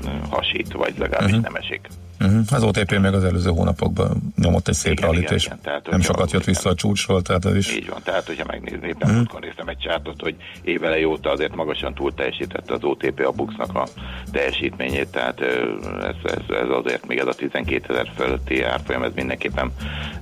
hasít, 0.51 0.73
vagy 0.73 0.93
legalábbis 0.97 1.31
uh-huh. 1.31 1.51
nem 1.51 1.55
esik. 1.55 1.87
Uh-huh. 2.19 2.41
Az 2.51 2.63
OTP 2.63 2.99
meg 2.99 3.13
az 3.13 3.23
előző 3.23 3.49
hónapokban 3.49 4.33
nyomott 4.35 4.67
egy 4.67 4.73
szép 4.73 4.99
rallit, 4.99 5.31
és 5.31 5.45
igen, 5.45 5.59
tehát, 5.61 5.89
nem 5.89 6.01
sokat 6.01 6.31
jött 6.31 6.43
vissza 6.43 6.69
a 6.69 6.75
csúcsról, 6.75 7.21
tehát 7.21 7.45
ez 7.45 7.55
is... 7.55 7.75
Így 7.75 7.89
van, 7.89 8.01
tehát 8.03 8.25
hogyha 8.25 8.45
megnézni, 8.47 8.87
éppen 8.87 8.97
uh-huh. 9.01 9.15
múltkor 9.15 9.39
néztem 9.39 9.67
egy 9.67 9.77
csártot, 9.77 10.21
hogy 10.21 10.35
évele 10.63 11.07
óta 11.07 11.29
azért 11.29 11.55
magasan 11.55 11.93
túl 11.93 12.13
teljesítette 12.13 12.73
az 12.73 12.83
OTP 12.83 13.25
a 13.25 13.31
Buxnak 13.31 13.75
a 13.75 13.87
teljesítményét, 14.31 15.07
tehát 15.07 15.41
ez, 15.41 16.15
ez, 16.23 16.55
ez 16.63 16.69
azért 16.69 17.07
még 17.07 17.17
ez 17.17 17.27
a 17.27 17.33
12 17.33 17.93
ezer 17.93 18.11
fölötti 18.15 18.63
árfolyam, 18.63 19.03
ez 19.03 19.11
mindenképpen 19.15 19.71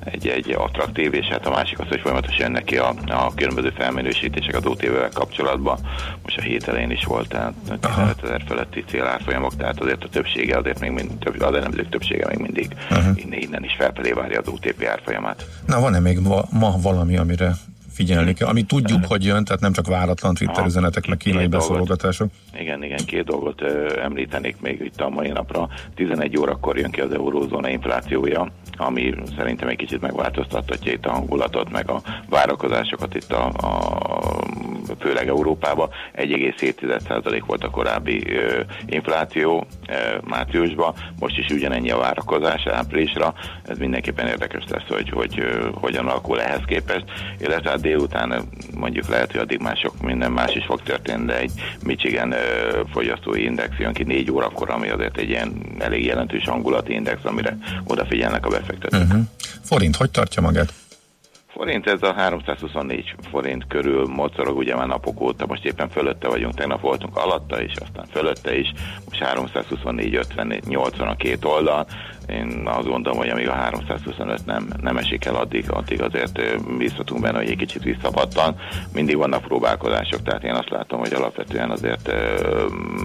egy, 0.03 0.27
egy 0.27 0.51
attraktív, 0.51 1.13
és 1.13 1.25
hát 1.25 1.45
a 1.45 1.49
másik 1.49 1.79
az, 1.79 1.87
hogy 1.87 1.99
folyamatosan 1.99 2.39
jönnek 2.39 2.63
ki 2.63 2.77
a, 2.77 2.93
a 3.07 3.33
különböző 3.35 3.69
felmérősítések 3.69 4.55
az 4.55 4.65
OTP-vel 4.65 5.09
kapcsolatban. 5.13 5.79
Most 6.23 6.37
a 6.37 6.41
hét 6.41 6.67
elején 6.67 6.91
is 6.91 7.05
volt, 7.05 7.27
tehát 7.29 7.53
15 7.79 8.23
ezer 8.23 8.43
fölötti 8.47 8.83
célárfolyamok, 8.87 9.55
tehát 9.55 9.81
azért 9.81 10.03
a 10.03 10.09
többsége 10.21 10.57
azért 10.57 10.79
még 10.79 10.91
mind, 10.91 11.11
több, 11.19 11.41
az 11.41 11.55
elemzők 11.55 11.89
többsége 11.89 12.27
még 12.27 12.37
mindig 12.37 12.75
uh-huh. 12.89 13.23
innen, 13.23 13.39
innen 13.39 13.63
is 13.63 13.75
felfelé 13.77 14.11
várja 14.11 14.39
az 14.39 14.47
OTP 14.47 14.83
árfolyamát. 14.83 15.45
Na, 15.65 15.79
van-e 15.79 15.99
még 15.99 16.19
ma 16.49 16.77
valami, 16.81 17.17
amire 17.17 17.53
figyelni 17.99 18.33
kell, 18.33 18.47
ami 18.47 18.63
tudjuk, 18.63 19.05
hogy 19.05 19.25
jön, 19.25 19.43
tehát 19.43 19.61
nem 19.61 19.73
csak 19.73 19.87
váratlan 19.87 20.33
Twitter 20.33 20.65
üzenetek, 20.65 21.07
meg 21.07 21.17
kínai 21.17 21.47
beszólogatások. 21.47 22.29
Igen, 22.59 22.83
igen, 22.83 23.05
két 23.05 23.23
dolgot 23.23 23.61
ö, 23.61 23.99
említenék 24.01 24.61
még 24.61 24.79
itt 24.79 25.01
a 25.01 25.09
mai 25.09 25.27
napra. 25.27 25.69
11 25.95 26.37
órakor 26.37 26.77
jön 26.77 26.91
ki 26.91 27.01
az 27.01 27.13
eurózóna 27.13 27.69
inflációja, 27.69 28.51
ami 28.77 29.13
szerintem 29.37 29.67
egy 29.67 29.77
kicsit 29.77 30.01
megváltoztatja 30.01 30.91
itt 30.91 31.05
a 31.05 31.11
hangulatot, 31.11 31.71
meg 31.71 31.89
a 31.89 32.01
várakozásokat 32.29 33.15
itt 33.15 33.31
a, 33.31 33.45
a 33.45 34.39
főleg 34.99 35.27
Európában. 35.27 35.89
1,7% 36.15 37.41
volt 37.45 37.63
a 37.63 37.69
korábbi 37.69 38.23
ö, 38.31 38.61
infláció 38.85 39.65
ö, 39.87 39.93
márciusban, 40.23 40.93
most 41.19 41.37
is 41.37 41.49
ugyanennyi 41.49 41.91
a 41.91 41.97
várakozás 41.97 42.67
áprilisra. 42.67 43.33
Ez 43.63 43.77
mindenképpen 43.77 44.27
érdekes 44.27 44.63
lesz, 44.69 44.87
hogy, 44.87 45.09
hogy 45.09 45.39
ö, 45.39 45.69
hogyan 45.73 46.07
alakul 46.07 46.41
ehhez 46.41 46.61
képest, 46.65 47.03
illetve 47.39 47.69
hát 47.69 47.81
délután 47.89 48.43
mondjuk 48.75 49.07
lehet, 49.07 49.31
hogy 49.31 49.41
addig 49.41 49.59
mások 49.59 50.01
minden 50.01 50.31
más 50.31 50.55
is 50.55 50.65
fog 50.65 50.81
történni, 50.81 51.25
de 51.25 51.37
egy 51.37 51.51
Michigan 51.83 52.33
fogyasztói 52.91 53.43
index 53.43 53.77
jön 53.77 53.93
ki 53.93 54.03
négy 54.03 54.31
órakor, 54.31 54.69
ami 54.69 54.89
azért 54.89 55.17
egy 55.17 55.29
ilyen 55.29 55.53
elég 55.79 56.05
jelentős 56.05 56.43
hangulati 56.43 56.93
index, 56.93 57.19
amire 57.23 57.57
odafigyelnek 57.87 58.45
a 58.45 58.49
befektetők. 58.49 59.01
Uh-huh. 59.01 59.21
Forint, 59.63 59.95
hogy 59.95 60.11
tartja 60.11 60.41
magát? 60.41 60.73
forint, 61.59 61.87
ez 61.87 62.03
a 62.03 62.13
324 62.13 63.15
forint 63.31 63.67
körül 63.67 64.07
mocorog, 64.07 64.57
ugye 64.57 64.75
már 64.75 64.87
napok 64.87 65.21
óta, 65.21 65.45
most 65.45 65.65
éppen 65.65 65.89
fölötte 65.89 66.27
vagyunk, 66.27 66.53
tegnap 66.53 66.81
voltunk 66.81 67.17
alatta 67.17 67.61
is, 67.61 67.71
aztán 67.75 68.05
fölötte 68.11 68.57
is, 68.57 68.73
most 69.05 69.23
324, 69.23 70.15
50, 70.15 70.61
80 70.67 71.07
a 71.07 71.15
két 71.15 71.45
oldal, 71.45 71.87
én 72.31 72.61
azt 72.65 72.87
gondolom, 72.87 73.17
hogy 73.17 73.29
amíg 73.29 73.47
a 73.47 73.53
325 73.53 74.45
nem, 74.45 74.67
nem 74.81 74.97
esik 74.97 75.25
el 75.25 75.35
addig, 75.35 75.71
addig 75.71 76.01
azért 76.01 76.61
bízhatunk 76.77 77.21
benne, 77.21 77.37
hogy 77.37 77.49
egy 77.49 77.57
kicsit 77.57 77.83
visszapattan. 77.83 78.55
Mindig 78.93 79.17
vannak 79.17 79.41
próbálkozások, 79.41 80.23
tehát 80.23 80.43
én 80.43 80.53
azt 80.53 80.69
látom, 80.69 80.99
hogy 80.99 81.13
alapvetően 81.13 81.71
azért 81.71 82.11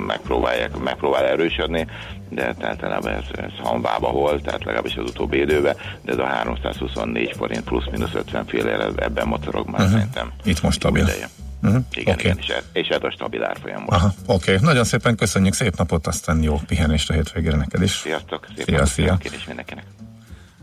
megpróbálják, 0.07 0.79
megpróbál 0.79 1.25
erősödni, 1.25 1.87
de 2.29 2.55
általában 2.61 3.13
ez, 3.13 3.25
ez 3.33 3.53
hanvába 3.63 4.11
volt, 4.13 4.43
tehát 4.43 4.65
legalábbis 4.65 4.97
az 4.97 5.11
utóbbi 5.11 5.39
időben, 5.39 5.77
de 6.03 6.13
ez 6.13 6.19
a 6.19 6.27
324 6.27 7.33
forint 7.37 7.65
plusz-minusz 7.65 8.15
50 8.15 8.47
fél 8.47 8.95
ebben 8.97 9.27
mocorog 9.27 9.67
már 9.67 9.81
uh-huh. 9.81 9.93
szerintem. 9.93 10.33
Itt 10.45 10.63
most 10.63 10.77
stabil. 10.77 11.03
Ideje. 11.03 11.29
Uh-huh. 11.65 11.85
Igen, 11.95 12.15
okay. 12.15 12.25
igen, 12.25 12.39
és, 12.39 12.55
és 12.73 12.89
ez 12.89 13.03
a 13.03 13.11
stabil 13.11 13.45
árfolyam 13.45 13.83
most. 13.83 14.05
Oké, 14.05 14.55
okay. 14.55 14.57
nagyon 14.61 14.85
szépen 14.85 15.17
köszönjük, 15.17 15.55
szép 15.55 15.77
napot, 15.77 16.07
aztán 16.07 16.43
jó 16.43 16.61
pihenést 16.67 17.11
a 17.11 17.13
hétvégére 17.13 17.57
neked 17.57 17.83
is. 17.83 17.91
Sziasztok, 17.91 18.47
szép 18.57 18.67
szia, 18.67 18.87
szia. 18.87 19.19
és 19.23 19.45
mindenkinek. 19.47 19.85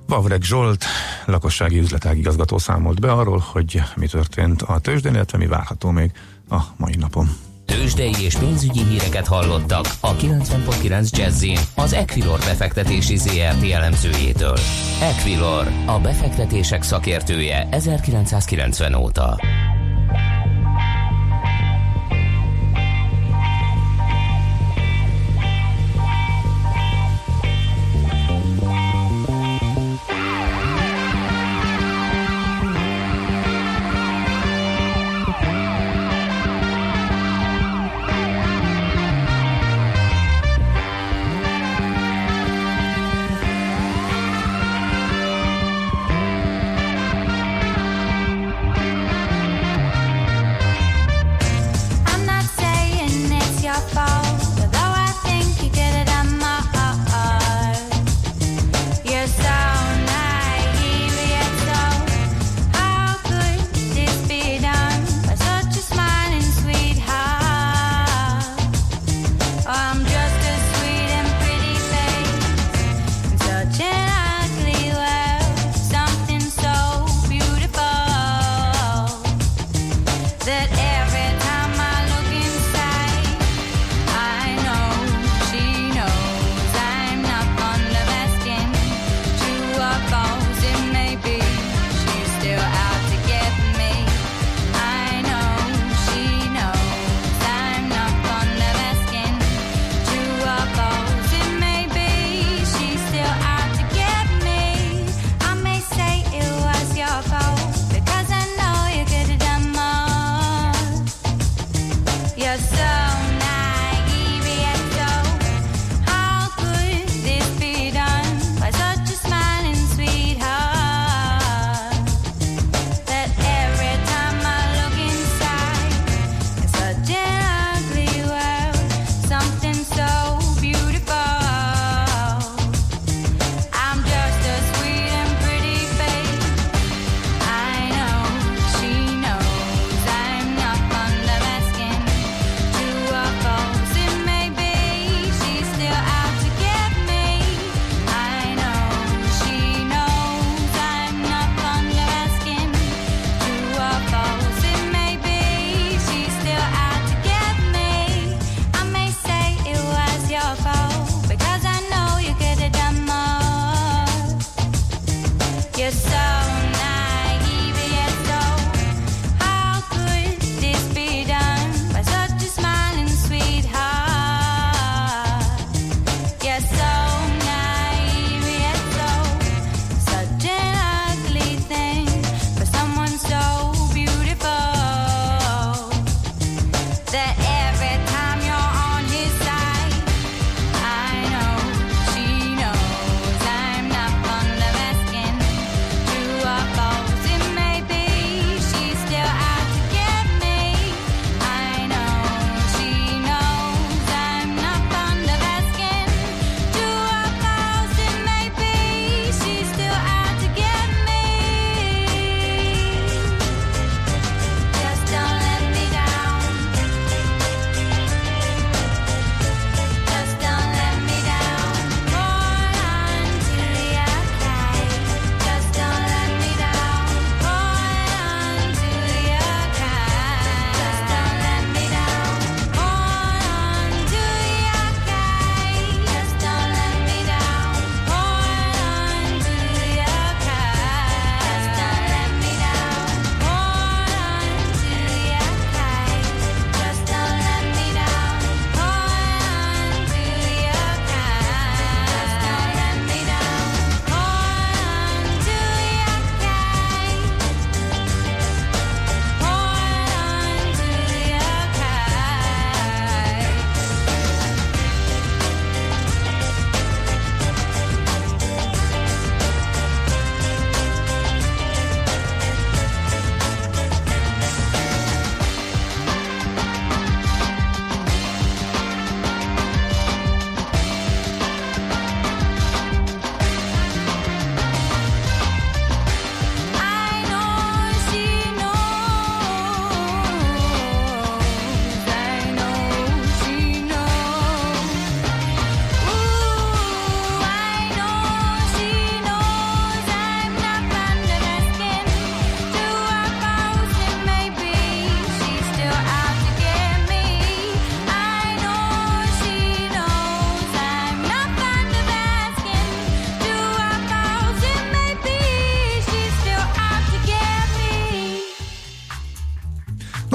Vavreg 0.08 0.42
Zsolt, 0.42 0.86
lakossági 1.26 1.80
üzletág 1.80 2.18
igazgató 2.18 2.58
számolt 2.58 3.00
be 3.00 3.12
arról, 3.12 3.44
hogy 3.52 3.82
mi 3.96 4.08
történt 4.08 4.62
a 4.62 4.80
tőzsdén, 4.80 5.14
illetve 5.14 5.38
mi 5.38 5.48
várható 5.48 5.90
még 5.90 6.12
a 6.50 6.60
mai 6.78 6.96
napon. 6.96 7.30
Tőzsdei 7.66 8.14
és 8.24 8.36
pénzügyi 8.36 8.84
híreket 8.84 9.28
hallottak 9.28 9.86
a 10.00 10.16
90.9 10.16 11.10
jazz 11.10 11.46
az 11.76 11.94
Equilor 11.94 12.40
befektetési 12.40 13.16
ZRT 13.16 13.72
elemzőjétől. 13.72 14.58
Equilor, 15.02 15.68
a 15.86 16.00
befektetések 16.00 16.84
szakértője 16.84 17.68
1990 17.72 18.94
óta. 18.94 19.40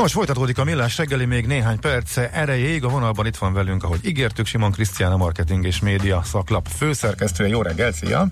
Nos, 0.07 0.15
folytatódik 0.15 0.59
a 0.59 0.65
millás 0.65 0.97
reggeli 0.97 1.25
még 1.25 1.47
néhány 1.47 1.81
perce 1.81 2.31
erejéig. 2.31 2.85
A 2.85 2.89
vonalban 2.89 3.27
itt 3.27 3.37
van 3.37 3.53
velünk, 3.53 3.85
ahogy 3.85 3.99
ígértük, 4.03 4.47
Simon 4.47 4.73
Krisztián, 4.73 5.13
a 5.13 5.17
marketing 5.17 5.65
és 5.65 5.81
média 5.81 6.23
szaklap 6.25 6.67
főszerkesztője. 6.77 7.49
Jó 7.49 7.63
reggel, 7.63 7.93
szia! 7.93 8.27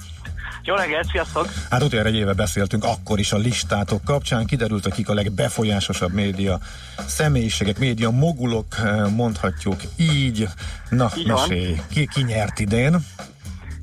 Jó 0.63 0.75
reggelt, 0.75 1.09
sziasztok! 1.11 1.49
Hát 1.71 1.83
utoljára 1.83 2.09
egy 2.09 2.15
éve 2.15 2.33
beszéltünk 2.33 2.85
akkor 2.85 3.19
is 3.19 3.33
a 3.33 3.37
listátok 3.37 4.05
kapcsán, 4.05 4.47
kiderült, 4.47 4.83
hogy 4.83 4.93
kik 4.93 5.09
a 5.09 5.15
legbefolyásosabb 5.15 6.13
média 6.13 6.59
személyiségek, 7.07 7.79
média 7.79 8.11
mogulok, 8.11 8.67
eh, 8.79 9.11
mondhatjuk 9.11 9.81
így. 9.97 10.49
Na, 10.89 11.11
így 11.17 11.27
mesélj, 11.27 11.81
ki, 11.91 12.09
ki 12.15 12.23
nyert 12.23 12.59
idén? 12.59 13.05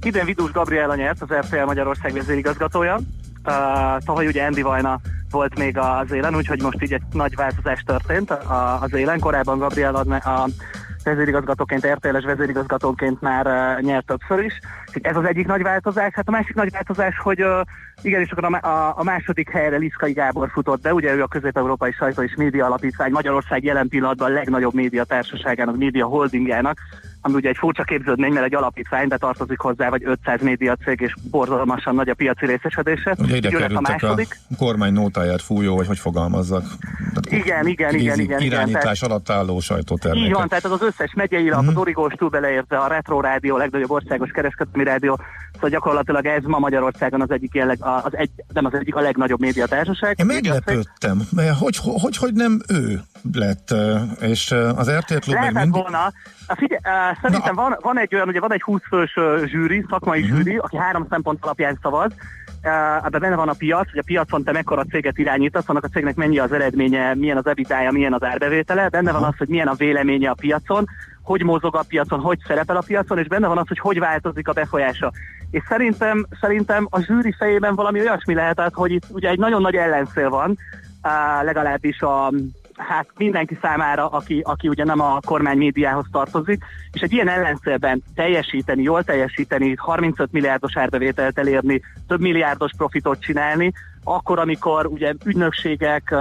Idén 0.01 0.25
Vidus 0.25 0.51
Gabriela 0.51 0.95
nyert, 0.95 1.21
az 1.21 1.29
RTL 1.33 1.65
Magyarország 1.65 2.13
vezérigazgatója. 2.13 2.99
Uh, 3.45 4.03
tavaly 4.05 4.27
ugye 4.27 4.43
Andy 4.43 4.61
Vajna 4.61 4.99
volt 5.31 5.57
még 5.57 5.77
az 5.77 6.11
élen, 6.11 6.35
úgyhogy 6.35 6.61
most 6.61 6.83
így 6.83 6.93
egy 6.93 7.01
nagy 7.11 7.35
változás 7.35 7.83
történt 7.85 8.31
az 8.81 8.93
élen. 8.93 9.19
Korábban 9.19 9.57
Gabriela 9.57 9.99
a 9.99 10.49
vezérigazgatóként, 11.03 11.87
RTL-es 11.87 12.23
vezérigazgatóként 12.23 13.21
már 13.21 13.47
uh, 13.47 13.85
nyert 13.85 14.05
többször 14.05 14.43
is. 14.43 14.59
Ez 15.01 15.15
az 15.15 15.25
egyik 15.25 15.47
nagy 15.47 15.61
változás. 15.61 16.13
Hát 16.13 16.27
a 16.27 16.31
másik 16.31 16.55
nagy 16.55 16.71
változás, 16.71 17.17
hogy 17.17 17.43
uh, 17.43 17.61
igen, 18.01 18.21
és 18.21 18.31
akkor 18.31 18.43
a, 18.43 18.67
a, 18.67 18.93
a 18.97 19.03
második 19.03 19.49
helyre 19.49 19.77
Liszkai 19.77 20.13
Gábor 20.13 20.49
futott 20.49 20.81
be, 20.81 20.93
ugye 20.93 21.13
ő 21.13 21.21
a 21.21 21.27
Közép-Európai 21.27 21.91
Sajtó 21.91 22.21
és 22.21 22.35
Média 22.35 22.65
Alapítvány 22.65 23.11
Magyarország 23.11 23.63
jelen 23.63 23.87
pillanatban 23.87 24.31
a 24.31 24.33
legnagyobb 24.33 24.73
média 24.73 25.03
társaságának, 25.03 25.77
média 25.77 26.05
holdingjának, 26.05 26.77
ami 27.21 27.35
ugye 27.35 27.49
egy 27.49 27.57
furcsa 27.57 27.83
képződmény, 27.83 28.31
mert 28.31 28.45
egy 28.45 28.55
alapítvány, 28.55 29.07
de 29.07 29.17
tartozik 29.17 29.59
hozzá, 29.59 29.89
vagy 29.89 30.03
500 30.05 30.41
média 30.41 30.75
cég, 30.75 30.99
és 31.01 31.13
borzalmasan 31.31 31.95
nagy 31.95 32.09
a 32.09 32.13
piaci 32.13 32.45
részesedése. 32.45 33.15
Ugye 33.19 33.35
ide 33.35 33.65
a, 33.73 33.81
második. 33.81 34.39
a 34.49 34.55
kormány 34.57 34.93
nótáját 34.93 35.41
fújó, 35.41 35.75
vagy 35.75 35.87
hogy 35.87 35.99
fogalmazzak. 35.99 36.63
Tehát 37.13 37.43
igen, 37.45 37.67
igen, 37.67 37.95
igen, 37.95 38.19
igen. 38.19 38.41
Irányítás 38.41 38.97
igen, 38.97 39.11
alatt 39.11 39.29
álló 39.29 39.59
sajtótermékek. 39.59 40.27
Így 40.27 40.33
van, 40.33 40.47
tehát 40.47 40.65
az, 40.65 40.71
az 40.71 40.81
összes 40.81 41.13
megyei 41.13 41.49
lap, 41.49 41.63
mm. 41.63 41.67
az 41.67 41.75
Origós 41.75 42.13
túl 42.13 42.29
beleérte 42.29 42.77
a 42.77 42.87
Retro 42.87 43.21
Rádió, 43.21 43.57
legnagyobb 43.57 43.91
országos 43.91 44.31
kereskedelmi 44.31 44.83
rádió, 44.83 45.19
szóval 45.61 45.69
gyakorlatilag 45.69 46.25
ez 46.25 46.43
ma 46.43 46.59
Magyarországon 46.59 47.21
az 47.21 47.31
egyik 47.31 47.53
jelleg, 47.53 47.77
az 47.81 48.17
egy, 48.17 48.31
nem 48.53 48.65
az 48.65 48.73
egyik 48.73 48.95
a 48.95 49.01
legnagyobb 49.01 49.39
médiatársaság. 49.39 50.19
Én 50.19 50.25
meglepődtem, 50.25 51.21
mert 51.31 51.57
hogy, 51.57 51.77
hogy, 51.81 52.17
hogy 52.17 52.33
nem 52.33 52.61
ő 52.67 53.01
lett, 53.33 53.73
és 54.19 54.51
az 54.75 54.91
RTL 54.91 55.17
Klub 55.17 55.37
még 55.37 55.51
mindig... 55.51 55.81
volna, 55.81 56.13
Figyelj, 56.55 56.79
uh, 56.83 57.17
szerintem 57.21 57.55
van, 57.55 57.77
van 57.81 57.99
egy 57.99 58.15
olyan, 58.15 58.27
ugye 58.27 58.39
van 58.39 58.53
egy 58.53 58.61
20 58.61 58.81
fős 58.87 59.17
zsűri, 59.45 59.85
szakmai 59.89 60.21
uh-huh. 60.21 60.37
zsűri, 60.37 60.57
aki 60.57 60.77
három 60.77 61.05
szempont 61.09 61.43
alapján 61.43 61.79
szavaz, 61.81 62.11
ebben 62.61 63.21
benne 63.21 63.35
van 63.35 63.49
a 63.49 63.53
piac, 63.53 63.89
hogy 63.89 63.99
a 63.99 64.03
piacon 64.05 64.43
te 64.43 64.51
mekkora 64.51 64.83
céget 64.83 65.17
irányítasz, 65.17 65.69
annak 65.69 65.83
a 65.83 65.87
cégnek 65.87 66.15
mennyi 66.15 66.39
az 66.39 66.51
eredménye, 66.51 67.15
milyen 67.15 67.37
az 67.37 67.47
ebitája, 67.47 67.91
milyen 67.91 68.13
az 68.13 68.23
árbevétele, 68.23 68.89
benne 68.89 69.11
van 69.11 69.23
az, 69.23 69.37
hogy 69.37 69.47
milyen 69.47 69.67
a 69.67 69.73
véleménye 69.73 70.29
a 70.29 70.33
piacon, 70.33 70.85
hogy 71.21 71.43
mozog 71.43 71.75
a 71.75 71.83
piacon, 71.87 72.19
hogy 72.19 72.39
szerepel 72.47 72.75
a 72.75 72.83
piacon, 72.87 73.17
és 73.17 73.27
benne 73.27 73.47
van 73.47 73.57
az, 73.57 73.67
hogy 73.67 73.79
hogy 73.79 73.99
változik 73.99 74.47
a 74.47 74.53
befolyása. 74.53 75.11
És 75.51 75.63
szerintem, 75.67 76.25
szerintem 76.41 76.87
a 76.89 77.01
zsűri 77.01 77.35
fejében 77.37 77.75
valami 77.75 77.99
olyasmi 77.99 78.33
lehetett, 78.33 78.73
hogy 78.73 78.91
itt 78.91 79.05
ugye 79.09 79.29
egy 79.29 79.39
nagyon 79.39 79.61
nagy 79.61 79.75
ellenszél 79.75 80.29
van, 80.29 80.57
legalábbis 81.41 82.01
a, 82.01 82.31
hát 82.75 83.07
mindenki 83.17 83.57
számára, 83.61 84.07
aki, 84.07 84.41
aki 84.43 84.67
ugye 84.67 84.83
nem 84.83 84.99
a 84.99 85.19
kormány 85.25 85.57
médiához 85.57 86.05
tartozik, 86.11 86.63
és 86.91 87.01
egy 87.01 87.13
ilyen 87.13 87.27
ellenszélben 87.27 88.03
teljesíteni, 88.15 88.81
jól 88.81 89.03
teljesíteni, 89.03 89.75
35 89.77 90.31
milliárdos 90.31 90.77
árbevételt 90.77 91.37
elérni, 91.37 91.81
több 92.07 92.19
milliárdos 92.19 92.71
profitot 92.77 93.21
csinálni, 93.21 93.71
akkor, 94.03 94.39
amikor 94.39 94.85
ugye 94.85 95.13
ügynökségek, 95.25 96.15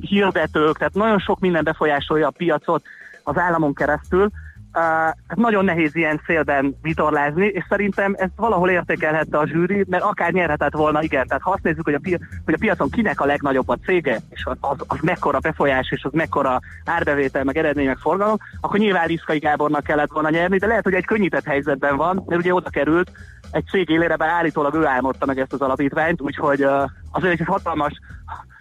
hirdetők, 0.00 0.78
tehát 0.78 0.94
nagyon 0.94 1.18
sok 1.18 1.40
minden 1.40 1.64
befolyásolja 1.64 2.26
a 2.26 2.34
piacot 2.36 2.84
az 3.22 3.38
államon 3.38 3.74
keresztül, 3.74 4.30
Uh, 4.74 5.36
nagyon 5.36 5.64
nehéz 5.64 5.96
ilyen 5.96 6.20
szélben 6.26 6.76
vitorlázni, 6.82 7.46
és 7.46 7.64
szerintem 7.68 8.14
ezt 8.18 8.32
valahol 8.36 8.70
értékelhette 8.70 9.38
a 9.38 9.46
zsűri, 9.46 9.84
mert 9.88 10.02
akár 10.02 10.32
nyerhetett 10.32 10.72
volna, 10.72 11.02
igen. 11.02 11.26
Tehát 11.26 11.42
ha 11.42 11.50
azt 11.50 11.62
nézzük, 11.62 11.84
hogy 11.84 11.94
a, 11.94 11.98
pi- 11.98 12.20
hogy 12.44 12.54
a 12.54 12.58
piacon 12.60 12.90
kinek 12.90 13.20
a 13.20 13.24
legnagyobb 13.24 13.68
a 13.68 13.76
cége, 13.76 14.20
és 14.30 14.44
az, 14.60 14.78
az 14.86 14.98
mekkora 15.02 15.38
befolyás, 15.38 15.90
és 15.90 16.04
az 16.04 16.12
mekkora 16.12 16.60
árbevétel, 16.84 17.44
meg 17.44 17.56
eredmény, 17.56 17.86
meg 17.86 17.98
forgalom, 17.98 18.36
akkor 18.60 18.78
nyilván 18.78 19.06
Liszkai 19.06 19.38
Gábornak 19.38 19.84
kellett 19.84 20.12
volna 20.12 20.30
nyerni, 20.30 20.58
de 20.58 20.66
lehet, 20.66 20.84
hogy 20.84 20.94
egy 20.94 21.06
könnyített 21.06 21.44
helyzetben 21.44 21.96
van, 21.96 22.22
mert 22.26 22.40
ugye 22.40 22.54
oda 22.54 22.70
került 22.70 23.10
egy 23.54 23.66
cég 23.66 23.88
élére, 23.88 24.16
bár 24.16 24.28
állítólag 24.28 24.74
ő 24.74 24.86
álmodta 24.86 25.26
meg 25.26 25.38
ezt 25.38 25.52
az 25.52 25.60
alapítványt, 25.60 26.20
úgyhogy 26.20 26.66
azért 27.10 27.40
egy 27.40 27.46
hatalmas 27.46 27.92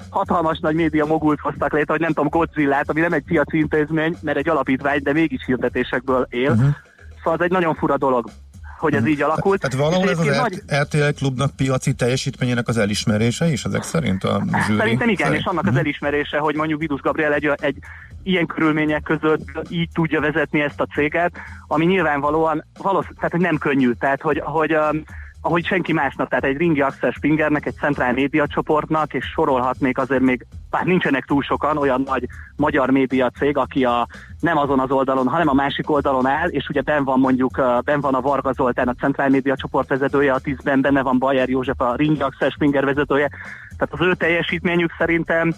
hatalmas 0.09 0.59
nagy 0.59 0.75
média 0.75 1.05
mogult 1.05 1.39
hoztak 1.39 1.73
létre, 1.73 1.91
hogy 1.91 2.01
nem 2.01 2.13
tudom, 2.13 2.29
Godzilla-t, 2.29 2.89
ami 2.89 2.99
nem 2.99 3.13
egy 3.13 3.23
piaci 3.23 3.57
intézmény, 3.57 4.15
mert 4.21 4.37
egy 4.37 4.49
alapítvány, 4.49 4.99
de 5.03 5.13
mégis 5.13 5.45
hirdetésekből 5.45 6.27
él. 6.29 6.51
Uh-huh. 6.51 6.69
Szóval 7.17 7.33
ez 7.33 7.45
egy 7.45 7.51
nagyon 7.51 7.75
fura 7.75 7.97
dolog 7.97 8.29
hogy 8.77 8.93
ez 8.93 8.99
uh-huh. 8.99 9.15
így 9.15 9.21
alakult. 9.21 9.61
Tehát 9.61 9.85
valahol 9.85 10.09
ez 10.09 10.19
az 10.19 10.37
nagy... 10.37 10.61
RTL 10.81 11.09
klubnak 11.15 11.55
piaci 11.55 11.93
teljesítményének 11.93 12.67
az 12.67 12.77
elismerése 12.77 13.51
is 13.51 13.63
ezek 13.63 13.83
szerint 13.83 14.23
a 14.23 14.43
zsűri? 14.65 14.79
Szerintem 14.79 15.09
igen, 15.09 15.25
szerint. 15.25 15.41
és 15.41 15.45
annak 15.45 15.67
az 15.67 15.75
elismerése, 15.75 16.37
hogy 16.37 16.55
mondjuk 16.55 16.79
Vidus 16.79 17.01
Gabriel 17.01 17.33
egy, 17.33 17.51
egy 17.61 17.77
ilyen 18.23 18.45
körülmények 18.45 19.03
között 19.03 19.43
így 19.69 19.89
tudja 19.93 20.21
vezetni 20.21 20.61
ezt 20.61 20.81
a 20.81 20.85
céget, 20.85 21.37
ami 21.67 21.85
nyilvánvalóan 21.85 22.63
valószínűleg, 22.81 23.15
tehát 23.15 23.31
hogy 23.31 23.41
nem 23.41 23.57
könnyű, 23.57 23.91
tehát 23.91 24.21
hogy, 24.21 24.41
hogy 24.43 24.75
um, 24.75 25.03
ahogy 25.45 25.65
senki 25.65 25.93
másnak, 25.93 26.29
tehát 26.29 26.45
egy 26.45 26.57
Ringi 26.57 26.81
Axel 26.81 27.11
Spingernek, 27.11 27.65
egy 27.65 27.75
centrál 27.75 28.13
média 28.13 28.47
csoportnak, 28.47 29.13
és 29.13 29.25
sorolhatnék 29.25 29.97
azért 29.97 30.21
még, 30.21 30.45
bár 30.69 30.85
nincsenek 30.85 31.25
túl 31.25 31.41
sokan, 31.41 31.77
olyan 31.77 32.01
nagy 32.05 32.27
magyar 32.55 32.89
média 32.89 33.29
cég, 33.29 33.57
aki 33.57 33.85
a, 33.85 34.07
nem 34.39 34.57
azon 34.57 34.79
az 34.79 34.91
oldalon, 34.91 35.27
hanem 35.27 35.47
a 35.47 35.53
másik 35.53 35.89
oldalon 35.89 36.25
áll, 36.25 36.47
és 36.49 36.67
ugye 36.69 36.81
ben 36.81 37.03
van 37.03 37.19
mondjuk, 37.19 37.61
ben 37.83 38.01
van 38.01 38.13
a 38.13 38.21
Varga 38.21 38.53
Zoltán, 38.53 38.87
a 38.87 38.95
centrál 38.99 39.29
média 39.29 39.55
csoport 39.55 39.87
vezetője, 39.87 40.33
a 40.33 40.39
tízben 40.39 40.81
benne 40.81 41.01
van 41.01 41.17
Bajer 41.17 41.49
József, 41.49 41.81
a 41.81 41.95
Ringi 41.95 42.21
Axel 42.21 42.49
Spinger 42.49 42.85
vezetője, 42.85 43.29
tehát 43.77 43.93
az 43.93 44.01
ő 44.01 44.13
teljesítményük 44.13 44.91
szerintem 44.97 45.53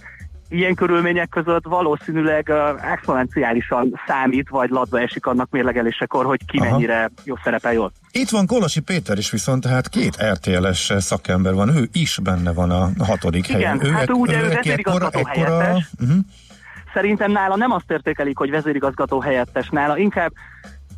ilyen 0.50 0.76
körülmények 0.76 1.30
között 1.30 1.64
valószínűleg 1.64 2.48
uh, 2.50 2.92
exponenciálisan 2.92 4.02
számít, 4.08 4.50
vagy 4.50 4.70
ladba 4.70 5.00
esik 5.00 5.26
annak 5.26 5.50
mérlegelésekor, 5.50 6.26
hogy 6.26 6.46
ki 6.46 6.58
Aha. 6.58 6.70
mennyire 6.70 7.10
jó 7.24 7.36
szerepel 7.44 7.74
jól. 7.74 7.92
Itt 8.12 8.30
van 8.30 8.46
Kolosi 8.46 8.80
Péter 8.80 9.18
is 9.18 9.32
viszont, 9.32 9.64
tehát 9.64 9.90
két 9.90 10.18
RTL-es 10.32 10.94
szakember 10.98 11.54
van, 11.54 11.76
ő 11.76 11.90
is 11.92 12.20
benne 12.24 12.54
van 12.54 12.72
a 12.72 12.90
hatodik 13.04 13.48
Igen, 13.48 13.60
helyen. 13.60 13.76
Igen, 13.76 13.94
hát 13.94 14.10
ő, 14.10 14.14
ugye 14.14 14.42
ő, 14.42 14.46
ő 14.46 14.50
vezérigazgató 14.50 15.20
ekkora, 15.20 15.60
helyettes. 15.60 15.90
Uh-huh. 16.00 16.18
Szerintem 16.94 17.32
nála 17.32 17.56
nem 17.56 17.72
azt 17.72 17.92
értékelik, 17.92 18.38
hogy 18.38 18.50
vezérigazgató 18.50 19.22
helyettes, 19.22 19.70
nála 19.70 19.98
inkább 19.98 20.32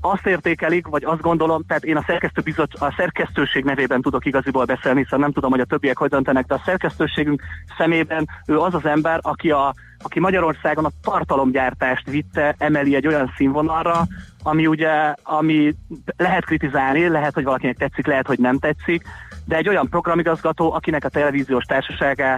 azt 0.02 0.26
értékelik, 0.26 0.88
vagy 0.88 1.04
azt 1.04 1.22
gondolom, 1.22 1.64
tehát 1.68 1.84
én 1.84 1.98
a, 1.98 2.04
szerkesztő 2.08 2.42
bizot, 2.42 2.74
a 2.74 2.94
szerkesztőség 2.98 3.64
nevében 3.64 4.02
tudok 4.02 4.26
igaziból 4.26 4.66
beszélni, 4.66 5.02
hiszen 5.02 5.20
nem 5.20 5.32
tudom, 5.32 5.52
hogy 5.52 5.60
a 5.60 5.66
többiek 5.66 5.98
hogy 5.98 6.10
döntenek, 6.10 6.46
de 6.46 6.54
a 6.54 6.62
szerkesztőségünk 6.66 7.42
szemében 7.78 8.28
ő 8.46 8.60
az 8.60 8.74
az 8.74 8.86
ember, 8.86 9.20
aki, 9.22 9.52
a, 9.52 9.74
aki 10.04 10.20
Magyarországon 10.20 10.86
a 10.86 10.92
tartalomgyártást 11.02 12.10
vitte, 12.10 12.56
emeli 12.58 12.96
egy 12.96 13.08
olyan 13.08 13.34
színvonalra, 13.38 14.08
ami 14.44 14.68
ugye, 14.68 15.14
ami 15.24 15.76
lehet 16.18 16.46
kritizálni, 16.46 17.08
lehet, 17.08 17.34
hogy 17.34 17.44
valakinek 17.44 17.78
tetszik, 17.78 18.06
lehet, 18.08 18.28
hogy 18.28 18.40
nem 18.40 18.60
tetszik, 18.60 19.04
de 19.46 19.56
egy 19.56 19.70
olyan 19.70 19.90
programigazgató, 19.90 20.74
akinek 20.74 21.04
a 21.06 21.10
televíziós 21.10 21.64
társaságá 21.64 22.38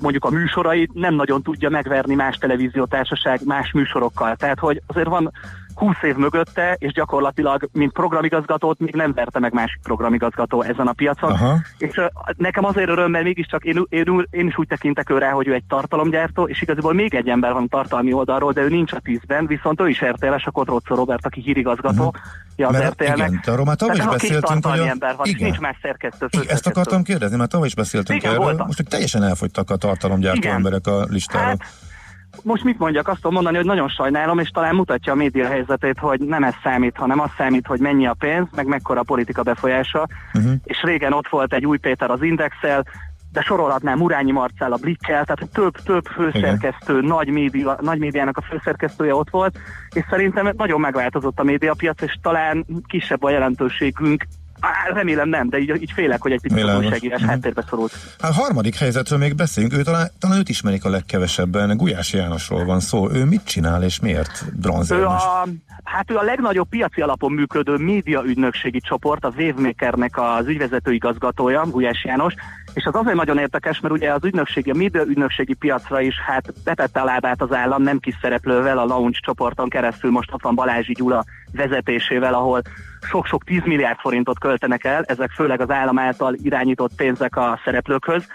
mondjuk 0.00 0.24
a 0.24 0.30
műsorait 0.30 0.92
nem 0.94 1.14
nagyon 1.14 1.42
tudja 1.42 1.68
megverni 1.68 2.14
más 2.14 2.36
televíziótársaság 2.36 3.40
más 3.44 3.72
műsorokkal. 3.72 4.36
Tehát, 4.36 4.58
hogy 4.58 4.82
azért 4.86 5.08
van 5.08 5.32
20 5.78 5.96
év 6.02 6.16
mögötte, 6.16 6.76
és 6.78 6.92
gyakorlatilag, 6.92 7.68
mint 7.72 7.92
programigazgatót 7.92 8.78
még 8.78 8.94
nem 8.94 9.12
verte 9.12 9.38
meg 9.38 9.52
másik 9.52 9.80
programigazgató 9.82 10.62
ezen 10.62 10.86
a 10.86 10.92
piacon. 10.92 11.30
Aha. 11.30 11.58
És 11.78 11.96
uh, 11.96 12.04
nekem 12.36 12.64
azért 12.64 12.88
öröm, 12.88 13.10
mert 13.10 13.24
mégiscsak 13.24 13.64
én, 13.64 13.82
én, 13.88 14.26
én 14.30 14.46
is 14.46 14.58
úgy 14.58 14.66
tekintek 14.66 15.10
ő 15.10 15.18
rá, 15.18 15.30
hogy 15.30 15.46
ő 15.48 15.54
egy 15.54 15.64
tartalomgyártó, 15.68 16.48
és 16.48 16.62
igazából 16.62 16.94
még 16.94 17.14
egy 17.14 17.28
ember 17.28 17.52
van 17.52 17.68
tartalmi 17.68 18.12
oldalról, 18.12 18.52
de 18.52 18.60
ő 18.60 18.68
nincs 18.68 18.92
a 18.92 19.00
tízben, 19.00 19.46
viszont 19.46 19.80
ő 19.80 19.88
is 19.88 20.04
RTL-es, 20.04 20.44
a 20.44 20.50
Kodrocó 20.50 20.94
Robert, 20.94 21.26
aki 21.26 21.40
hírigazgató. 21.40 22.06
Uh-huh. 22.06 22.22
Ja, 22.56 22.68
az 22.68 22.76
RTL-nek. 22.76 23.16
Igen, 23.16 23.40
arról 23.46 23.64
már 23.64 23.76
tavaly 23.76 23.96
is 23.96 24.06
beszéltünk, 24.06 24.66
hogy 24.66 24.78
a... 24.78 24.86
ember 24.86 25.16
van, 25.16 25.26
igen. 25.26 25.44
nincs 25.44 25.58
más 25.58 25.76
szerkesztő. 25.82 26.26
Igen, 26.30 26.46
ezt 26.48 26.66
akartam 26.66 27.02
kérdezni, 27.02 27.36
mert 27.36 27.50
tavaly 27.50 27.66
is 27.66 27.74
beszéltünk 27.74 28.20
igen, 28.20 28.32
erről. 28.32 28.44
Voltam. 28.44 28.66
Most 28.66 28.88
teljesen 28.88 29.22
elfogytak 29.22 29.70
a 29.70 29.76
tartalomgyártó 29.76 30.38
igen. 30.38 30.54
emberek 30.54 30.86
a 30.86 31.04
listáról. 31.08 31.48
Hát, 31.48 31.87
most 32.44 32.64
mit 32.64 32.78
mondjak, 32.78 33.08
azt 33.08 33.16
tudom 33.16 33.32
mondani, 33.32 33.56
hogy 33.56 33.66
nagyon 33.66 33.88
sajnálom, 33.88 34.38
és 34.38 34.48
talán 34.48 34.74
mutatja 34.74 35.12
a 35.12 35.16
média 35.16 35.46
helyzetét, 35.48 35.98
hogy 35.98 36.20
nem 36.20 36.44
ez 36.44 36.54
számít, 36.62 36.96
hanem 36.96 37.20
az 37.20 37.30
számít, 37.36 37.66
hogy 37.66 37.80
mennyi 37.80 38.06
a 38.06 38.16
pénz, 38.18 38.46
meg 38.54 38.66
mekkora 38.66 39.00
a 39.00 39.04
politika 39.06 39.42
befolyása. 39.42 40.06
Uh-huh. 40.34 40.52
És 40.64 40.82
régen 40.82 41.12
ott 41.12 41.28
volt 41.28 41.52
egy 41.52 41.66
új 41.66 41.78
Péter 41.78 42.10
az 42.10 42.22
Indexel, 42.22 42.84
de 43.32 43.40
sorolhatnám 43.40 43.98
Murányi 43.98 44.32
Marcell 44.32 44.72
a 44.72 44.76
Blikkel, 44.76 45.24
tehát 45.24 45.52
több-több 45.52 46.04
főszerkesztő, 46.04 46.96
Igen. 46.96 47.04
nagy, 47.04 47.28
média, 47.28 47.78
nagy 47.80 47.98
médiának 47.98 48.36
a 48.36 48.42
főszerkesztője 48.42 49.14
ott 49.14 49.30
volt, 49.30 49.58
és 49.94 50.04
szerintem 50.10 50.52
nagyon 50.56 50.80
megváltozott 50.80 51.38
a 51.38 51.42
médiapiac, 51.42 52.02
és 52.02 52.18
talán 52.22 52.66
kisebb 52.86 53.22
a 53.22 53.30
jelentőségünk 53.30 54.24
Á, 54.60 54.70
remélem 54.94 55.28
nem, 55.28 55.48
de 55.48 55.58
így, 55.58 55.82
így 55.82 55.92
félek, 55.94 56.22
hogy 56.22 56.32
egy 56.32 56.40
picit 56.40 56.64
újságírás 56.76 57.20
Mhm. 57.20 57.28
háttérbe 57.28 57.64
szorult. 57.68 57.92
Hát 58.20 58.32
harmadik 58.34 58.74
helyzetről 58.74 59.18
még 59.18 59.34
beszéljünk, 59.34 59.74
ő 59.78 59.82
talán, 59.82 60.08
talán 60.18 60.38
őt 60.38 60.48
ismerik 60.48 60.84
a 60.84 60.88
legkevesebben, 60.90 61.76
Gulyás 61.76 62.12
Jánosról 62.12 62.64
van 62.64 62.80
szó. 62.80 63.10
Ő 63.10 63.24
mit 63.24 63.44
csinál 63.44 63.82
és 63.82 64.00
miért 64.00 64.44
Ő 64.46 64.52
bronzérmes? 64.60 65.22
a, 65.22 65.46
hát 65.84 66.10
ő 66.10 66.16
a 66.16 66.22
legnagyobb 66.22 66.68
piaci 66.68 67.00
alapon 67.00 67.32
működő 67.32 67.76
média 67.76 68.22
ügynökségi 68.24 68.80
csoport, 68.80 69.24
a 69.24 69.32
Wavemakernek 69.36 70.18
az 70.20 70.46
ügyvezető 70.46 70.92
igazgatója, 70.92 71.64
Gulyás 71.66 72.04
János, 72.04 72.34
és 72.74 72.84
az 72.84 72.94
azért 72.94 73.16
nagyon 73.16 73.38
érdekes, 73.38 73.80
mert 73.80 73.94
ugye 73.94 74.12
az 74.12 74.24
ügynökségi, 74.24 74.70
a 74.70 74.74
média 74.74 75.02
ügynökségi 75.02 75.54
piacra 75.54 76.00
is 76.00 76.14
hát 76.26 76.52
betette 76.64 77.00
a 77.00 77.04
lábát 77.04 77.42
az 77.42 77.52
állam 77.52 77.82
nem 77.82 77.98
kis 77.98 78.14
szereplővel, 78.20 78.78
a 78.78 78.84
Launch 78.84 79.20
csoporton 79.20 79.68
keresztül 79.68 80.10
most 80.10 80.32
ott 80.32 80.42
van 80.42 80.54
Balázsi 80.54 80.92
Gyula 80.92 81.24
vezetésével, 81.52 82.34
ahol 82.34 82.62
sok-sok 83.00 83.44
10 83.44 83.60
milliárd 83.64 83.98
forintot 83.98 84.38
költenek 84.38 84.84
el, 84.84 85.04
ezek 85.04 85.30
főleg 85.30 85.60
az 85.60 85.70
állam 85.70 85.98
által 85.98 86.34
irányított 86.34 86.94
pénzek 86.96 87.36
a 87.36 87.60
szereplőkhöz, 87.64 88.26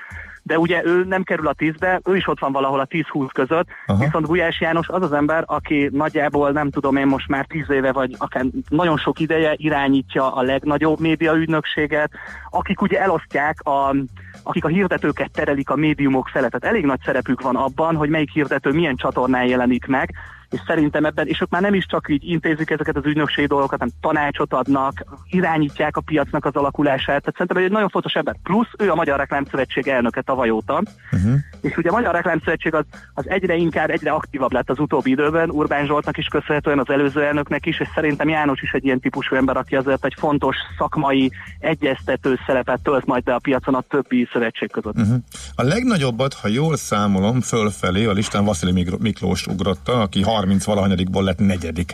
de 0.43 0.57
ugye 0.59 0.85
ő 0.85 1.03
nem 1.03 1.23
kerül 1.23 1.47
a 1.47 1.53
10-be, 1.53 2.01
ő 2.05 2.15
is 2.15 2.27
ott 2.27 2.39
van 2.39 2.51
valahol 2.51 2.79
a 2.79 2.87
10-20 2.87 3.29
között, 3.33 3.67
Aha. 3.85 4.03
viszont 4.03 4.25
Gulyás 4.25 4.61
János 4.61 4.87
az 4.87 5.01
az 5.01 5.13
ember, 5.13 5.43
aki 5.47 5.89
nagyjából 5.91 6.51
nem 6.51 6.69
tudom 6.69 6.95
én 6.95 7.07
most 7.07 7.27
már 7.27 7.45
10 7.45 7.69
éve, 7.69 7.91
vagy 7.91 8.15
akár 8.17 8.45
nagyon 8.69 8.97
sok 8.97 9.19
ideje 9.19 9.53
irányítja 9.55 10.33
a 10.33 10.41
legnagyobb 10.41 10.99
médiaügynökséget, 10.99 12.11
akik 12.49 12.81
ugye 12.81 12.99
elosztják 13.01 13.61
a 13.61 13.95
akik 14.43 14.65
a 14.65 14.67
hirdetőket 14.67 15.31
terelik 15.31 15.69
a 15.69 15.75
médiumok 15.75 16.27
felett. 16.27 16.51
Tehát 16.51 16.75
elég 16.75 16.85
nagy 16.85 16.99
szerepük 17.05 17.41
van 17.41 17.55
abban, 17.55 17.95
hogy 17.95 18.09
melyik 18.09 18.31
hirdető 18.31 18.71
milyen 18.71 18.95
csatornán 18.95 19.45
jelenik 19.45 19.85
meg, 19.85 20.13
és 20.53 20.59
szerintem 20.67 21.05
ebben, 21.05 21.27
és 21.27 21.41
ők 21.41 21.49
már 21.49 21.61
nem 21.61 21.73
is 21.73 21.85
csak 21.85 22.09
így 22.09 22.29
intézik 22.29 22.69
ezeket 22.69 22.95
az 22.95 23.05
ügynökségi 23.05 23.47
dolgokat, 23.47 23.79
hanem 23.79 23.93
tanácsot 24.01 24.53
adnak, 24.53 25.03
irányítják 25.29 25.97
a 25.97 26.01
piacnak 26.01 26.45
az 26.45 26.55
alakulását. 26.55 27.05
Tehát 27.05 27.33
szerintem 27.37 27.63
egy 27.63 27.71
nagyon 27.71 27.89
fontos 27.89 28.13
ember. 28.13 28.35
Plusz 28.43 28.67
ő 28.77 28.91
a 28.91 28.95
Magyar 28.95 29.17
Reklámszövetség 29.17 29.87
elnöke 29.87 30.21
tavaly 30.21 30.49
óta, 30.49 30.83
Uh-huh. 31.11 31.33
és 31.61 31.77
ugye 31.77 31.89
a 31.89 31.93
Magyar 31.93 32.13
Reklámszövetség 32.13 32.73
az, 32.73 32.83
az 33.13 33.29
egyre 33.29 33.55
inkább, 33.55 33.89
egyre 33.89 34.11
aktívabb 34.11 34.51
lett 34.51 34.69
az 34.69 34.79
utóbbi 34.79 35.09
időben, 35.09 35.49
Urbán 35.49 35.85
Zsoltnak 35.85 36.17
is 36.17 36.27
köszönhetően 36.27 36.79
az 36.79 36.89
előző 36.89 37.23
elnöknek 37.23 37.65
is, 37.65 37.79
és 37.79 37.87
szerintem 37.95 38.29
János 38.29 38.61
is 38.61 38.71
egy 38.71 38.85
ilyen 38.85 38.99
típusú 38.99 39.35
ember, 39.35 39.57
aki 39.57 39.75
azért 39.75 40.05
egy 40.05 40.15
fontos 40.17 40.55
szakmai 40.77 41.31
egyeztető 41.59 42.39
szerepet 42.45 42.81
tölt 42.83 43.05
majd 43.05 43.23
be 43.23 43.33
a 43.33 43.39
piacon 43.39 43.75
a 43.75 43.81
többi 43.81 44.27
szövetség 44.31 44.71
között. 44.71 44.95
Uh-huh. 44.97 45.15
A 45.55 45.63
legnagyobbat, 45.63 46.33
ha 46.33 46.47
jól 46.47 46.75
számolom, 46.75 47.41
fölfelé 47.41 48.05
a 48.05 48.11
listán 48.11 48.45
Vasili 48.45 48.85
Miklós 48.99 49.47
ugrotta, 49.47 50.01
aki 50.01 50.21
30 50.21 50.42
valahanyadikból 50.65 51.23
lett 51.23 51.39
negyedik. 51.39 51.93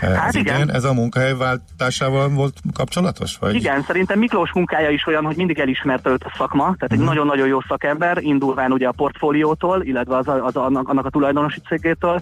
Eh, 0.00 0.16
Hát 0.16 0.34
igen. 0.34 0.72
Ez 0.72 0.84
a 0.84 0.92
munkahelyváltásával 0.92 2.28
volt 2.28 2.60
kapcsolatos? 2.74 3.38
Vagy? 3.38 3.54
Igen, 3.54 3.82
szerintem 3.82 4.18
Miklós 4.18 4.52
munkája 4.52 4.90
is 4.90 5.06
olyan, 5.06 5.24
hogy 5.24 5.36
mindig 5.36 5.58
elismerte 5.58 6.10
őt 6.10 6.24
a 6.24 6.32
szakma, 6.36 6.62
tehát 6.62 6.92
egy 6.92 6.98
nagyon-nagyon 6.98 7.46
jó 7.46 7.60
szakember, 7.60 8.18
indulván 8.20 8.72
ugye 8.72 8.88
a 8.88 8.92
portfóliótól, 8.92 9.82
illetve 9.82 10.16
az, 10.16 10.28
az 10.28 10.56
annak, 10.56 10.88
annak 10.88 11.06
a 11.06 11.10
tulajdonosi 11.10 11.60
cégétől, 11.68 12.20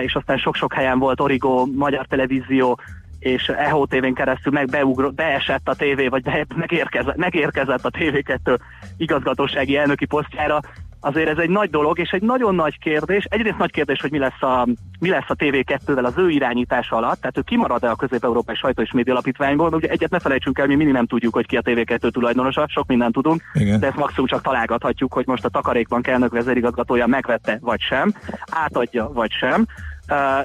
és 0.00 0.14
aztán 0.14 0.38
sok-sok 0.38 0.72
helyen 0.72 0.98
volt 0.98 1.20
Origo, 1.20 1.66
Magyar 1.66 2.06
Televízió, 2.06 2.78
és 3.24 3.48
EHO 3.48 3.86
TV-n 3.86 4.12
keresztül 4.12 4.52
meg 4.52 4.66
beugro, 4.66 5.10
beesett 5.10 5.68
a 5.68 5.74
tévé, 5.74 6.08
vagy 6.08 6.22
be, 6.22 6.46
megérkezett, 6.54 7.16
megérkezett 7.16 7.84
a 7.84 7.90
TV2 7.90 8.58
igazgatósági 8.96 9.76
elnöki 9.76 10.04
posztjára, 10.04 10.60
azért 11.04 11.28
ez 11.28 11.38
egy 11.38 11.50
nagy 11.50 11.70
dolog, 11.70 11.98
és 11.98 12.10
egy 12.10 12.22
nagyon 12.22 12.54
nagy 12.54 12.78
kérdés. 12.78 13.24
Egyrészt 13.24 13.58
nagy 13.58 13.70
kérdés, 13.70 14.00
hogy 14.00 14.10
mi 14.10 14.18
lesz 14.18 14.42
a, 14.42 14.66
mi 14.98 15.08
lesz 15.08 15.28
a 15.28 15.34
TV2-vel 15.34 16.04
az 16.04 16.12
ő 16.16 16.30
irányítása 16.30 16.96
alatt, 16.96 17.20
tehát 17.20 17.38
ő 17.38 17.40
kimarad-e 17.40 17.90
a 17.90 17.96
Közép-Európai 17.96 18.54
Sajtó 18.54 18.82
és 18.82 18.92
Média 18.92 19.12
Alapítványból, 19.12 19.72
ugye 19.72 19.88
egyet 19.88 20.10
ne 20.10 20.18
felejtsünk 20.18 20.58
el, 20.58 20.66
mi 20.66 20.74
mindig 20.74 20.94
nem 20.94 21.06
tudjuk, 21.06 21.34
hogy 21.34 21.46
ki 21.46 21.56
a 21.56 21.62
TV2 21.62 22.10
tulajdonosa, 22.10 22.66
sok 22.68 22.86
mindent 22.86 23.12
tudunk, 23.12 23.42
Igen. 23.54 23.80
de 23.80 23.86
ezt 23.86 23.96
maximum 23.96 24.26
csak 24.26 24.42
találgathatjuk, 24.42 25.12
hogy 25.12 25.26
most 25.26 25.44
a 25.44 25.48
takarékban 25.48 26.00
elnök 26.06 26.32
vezérigazgatója 26.32 27.06
megvette 27.06 27.58
vagy 27.60 27.80
sem, 27.80 28.12
átadja 28.50 29.10
vagy 29.12 29.30
sem. 29.30 29.66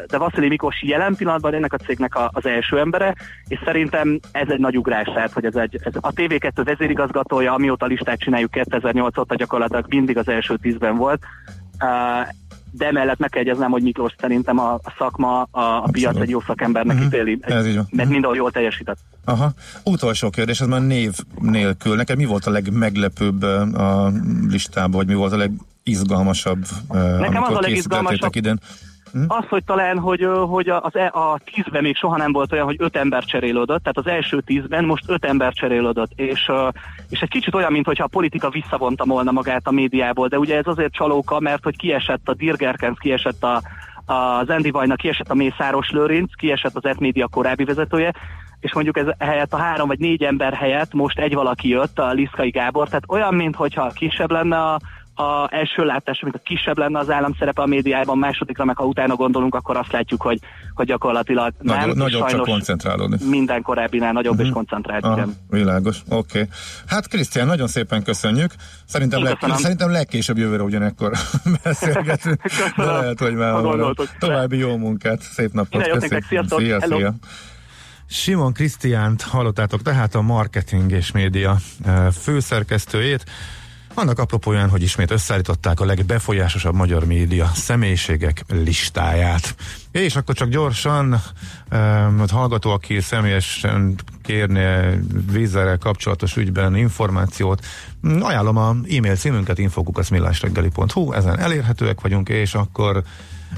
De 0.07 0.17
Vasili 0.17 0.47
Miklós 0.47 0.83
jelen 0.83 1.15
pillanatban 1.15 1.53
ennek 1.53 1.73
a 1.73 1.77
cégnek 1.77 2.15
a, 2.15 2.29
az 2.33 2.45
első 2.45 2.79
embere, 2.79 3.15
és 3.47 3.59
szerintem 3.65 4.19
ez 4.31 4.47
egy 4.49 4.59
nagy 4.59 4.77
ugrás, 4.77 5.07
tehát, 5.13 5.31
hogy 5.31 5.45
ez 5.45 5.55
egy, 5.55 5.79
ez 5.83 5.93
a 6.01 6.13
TV2 6.13 6.61
vezérigazgatója, 6.63 7.53
amióta 7.53 7.85
listát 7.85 8.19
csináljuk 8.19 8.51
2008 8.51 9.17
óta 9.17 9.35
gyakorlatilag 9.35 9.85
mindig 9.89 10.17
az 10.17 10.27
első 10.27 10.57
tízben 10.61 10.95
volt, 10.95 11.21
de 12.71 12.85
emellett 12.85 13.17
meg 13.17 13.29
kell 13.29 13.43
jegyeznem, 13.43 13.71
hogy 13.71 13.83
Miklós 13.83 14.13
szerintem 14.19 14.59
a, 14.59 14.73
a 14.73 14.93
szakma, 14.97 15.41
a, 15.41 15.61
a 15.61 15.87
piac 15.91 16.19
egy 16.19 16.29
jó 16.29 16.41
szakembernek 16.41 16.95
uh-huh. 16.95 17.13
ítéli, 17.13 17.39
Ez 17.41 17.67
így 17.67 17.75
van. 17.75 17.87
mert 17.91 18.09
mindenhol 18.09 18.37
jól 18.37 18.51
teljesített. 18.51 18.97
Aha. 19.25 19.51
Utolsó 19.83 20.29
kérdés, 20.29 20.61
ez 20.61 20.67
már 20.67 20.81
név 20.81 21.15
nélkül. 21.41 21.95
Neked 21.95 22.17
mi 22.17 22.25
volt 22.25 22.45
a 22.45 22.51
legmeglepőbb 22.51 23.43
a 23.73 24.11
listában, 24.49 24.91
vagy 24.91 25.07
mi 25.07 25.13
volt 25.13 25.33
a 25.33 25.37
legizgalmasabb, 25.37 26.65
Nekem 26.89 27.03
az 27.03 27.23
amikor 27.23 27.41
a 27.41 27.59
készítettétek 27.59 27.61
legizgalmasabb- 27.61 28.35
idén? 28.35 28.59
Az, 29.27 29.47
hogy 29.49 29.63
talán, 29.63 29.99
hogy, 29.99 30.27
hogy 30.47 30.69
az, 30.69 30.95
e- 30.95 31.11
a 31.13 31.39
tízben 31.53 31.83
még 31.83 31.95
soha 31.95 32.17
nem 32.17 32.31
volt 32.31 32.51
olyan, 32.51 32.65
hogy 32.65 32.75
öt 32.79 32.95
ember 32.95 33.23
cserélődött, 33.23 33.83
tehát 33.83 33.97
az 33.97 34.07
első 34.07 34.41
tízben 34.41 34.85
most 34.85 35.03
öt 35.07 35.25
ember 35.25 35.53
cserélődött, 35.53 36.11
és, 36.15 36.51
és 37.09 37.19
egy 37.19 37.29
kicsit 37.29 37.55
olyan, 37.55 37.71
mintha 37.71 38.03
a 38.03 38.07
politika 38.07 38.49
visszavonta 38.49 39.05
volna 39.05 39.31
magát 39.31 39.67
a 39.67 39.71
médiából, 39.71 40.27
de 40.27 40.37
ugye 40.39 40.57
ez 40.57 40.67
azért 40.67 40.93
csalóka, 40.93 41.39
mert 41.39 41.63
hogy 41.63 41.77
kiesett 41.77 42.29
a 42.29 42.33
Dirgerkens, 42.33 42.97
kiesett 42.99 43.43
a, 43.43 43.61
az 44.13 44.49
Andy 44.49 44.71
Vajna, 44.71 44.95
kiesett 44.95 45.29
a 45.29 45.33
Mészáros 45.33 45.89
Lőrinc, 45.89 46.35
kiesett 46.35 46.75
az 46.75 46.85
Etmédia 46.85 47.27
korábbi 47.27 47.63
vezetője, 47.63 48.13
és 48.59 48.73
mondjuk 48.73 48.97
ez 48.97 49.05
helyett 49.19 49.53
a 49.53 49.57
három 49.57 49.87
vagy 49.87 49.99
négy 49.99 50.23
ember 50.23 50.53
helyett 50.53 50.93
most 50.93 51.19
egy 51.19 51.33
valaki 51.33 51.69
jött, 51.69 51.99
a 51.99 52.11
Liszkai 52.11 52.49
Gábor, 52.49 52.87
tehát 52.87 53.03
olyan, 53.07 53.33
mintha 53.33 53.87
kisebb 53.87 54.31
lenne 54.31 54.57
a, 54.57 54.79
a 55.19 55.47
első 55.51 55.85
látás, 55.85 56.19
mint 56.21 56.35
a 56.35 56.39
kisebb 56.43 56.77
lenne 56.77 56.99
az 56.99 57.09
állam 57.09 57.35
szerepe 57.39 57.61
a 57.61 57.65
médiában, 57.65 58.17
másodikra 58.17 58.65
meg 58.65 58.77
ha 58.77 58.85
utána 58.85 59.15
gondolunk, 59.15 59.55
akkor 59.55 59.77
azt 59.77 59.91
látjuk, 59.91 60.21
hogy, 60.21 60.39
hogy 60.73 60.85
gyakorlatilag 60.85 61.53
nem, 61.59 61.77
Nagyobb, 61.77 61.95
nagyobb 61.97 62.27
csak 62.27 62.41
koncentrálódni. 62.45 63.17
minden 63.29 63.61
korábbinál 63.61 64.11
nagyobb 64.11 64.35
Mhm. 64.35 64.43
és 64.45 64.49
koncentrált. 64.51 65.03
Ah, 65.03 65.17
igen. 65.17 65.35
világos, 65.49 65.97
oké. 66.09 66.17
Okay. 66.17 66.49
Hát 66.87 67.07
Krisztián, 67.07 67.47
nagyon 67.47 67.67
szépen 67.67 68.03
köszönjük. 68.03 68.51
Szerintem, 68.85 69.23
leg, 69.23 69.37
szerintem 69.55 69.91
legkésőbb 69.91 70.37
jövőre 70.37 70.63
ugyanekkor 70.63 71.11
beszélgetünk. 71.63 72.41
De 72.77 72.83
lehet, 72.85 73.19
hogy 73.19 73.33
már. 73.33 73.53
További 74.19 74.57
jó 74.57 74.77
munkát, 74.77 75.21
szép 75.21 75.51
napot. 75.51 75.87
Köszönjük. 75.87 76.81
Hello. 76.81 76.97
szia. 76.97 77.13
Simon 78.11 78.53
Krisztiánt 78.53 79.21
hallottátok, 79.21 79.81
tehát 79.81 80.15
a 80.15 80.21
marketing 80.21 80.91
és 80.91 81.11
média 81.11 81.55
eh, 81.85 82.11
főszerkesztőjét. 82.11 83.23
Annak 83.99 84.19
apropóján, 84.19 84.69
hogy 84.69 84.81
ismét 84.81 85.11
összeállították 85.11 85.79
a 85.79 85.85
legbefolyásosabb 85.85 86.75
magyar 86.75 87.05
média 87.05 87.51
személyiségek 87.53 88.43
listáját. 88.47 89.55
És 89.91 90.15
akkor 90.15 90.35
csak 90.35 90.49
gyorsan, 90.49 91.21
um, 91.71 92.23
hallgató, 92.31 92.69
aki 92.71 92.99
személyesen 92.99 93.95
kérne 94.23 94.93
vízzel 95.31 95.77
kapcsolatos 95.77 96.35
ügyben 96.35 96.75
információt, 96.75 97.65
ajánlom 98.19 98.57
a 98.57 98.69
e-mail 98.69 99.15
címünket 99.15 99.57
infokukaszmillásreggeli.hu, 99.57 101.13
ezen 101.13 101.39
elérhetőek 101.39 102.01
vagyunk, 102.01 102.29
és 102.29 102.53
akkor 102.53 103.03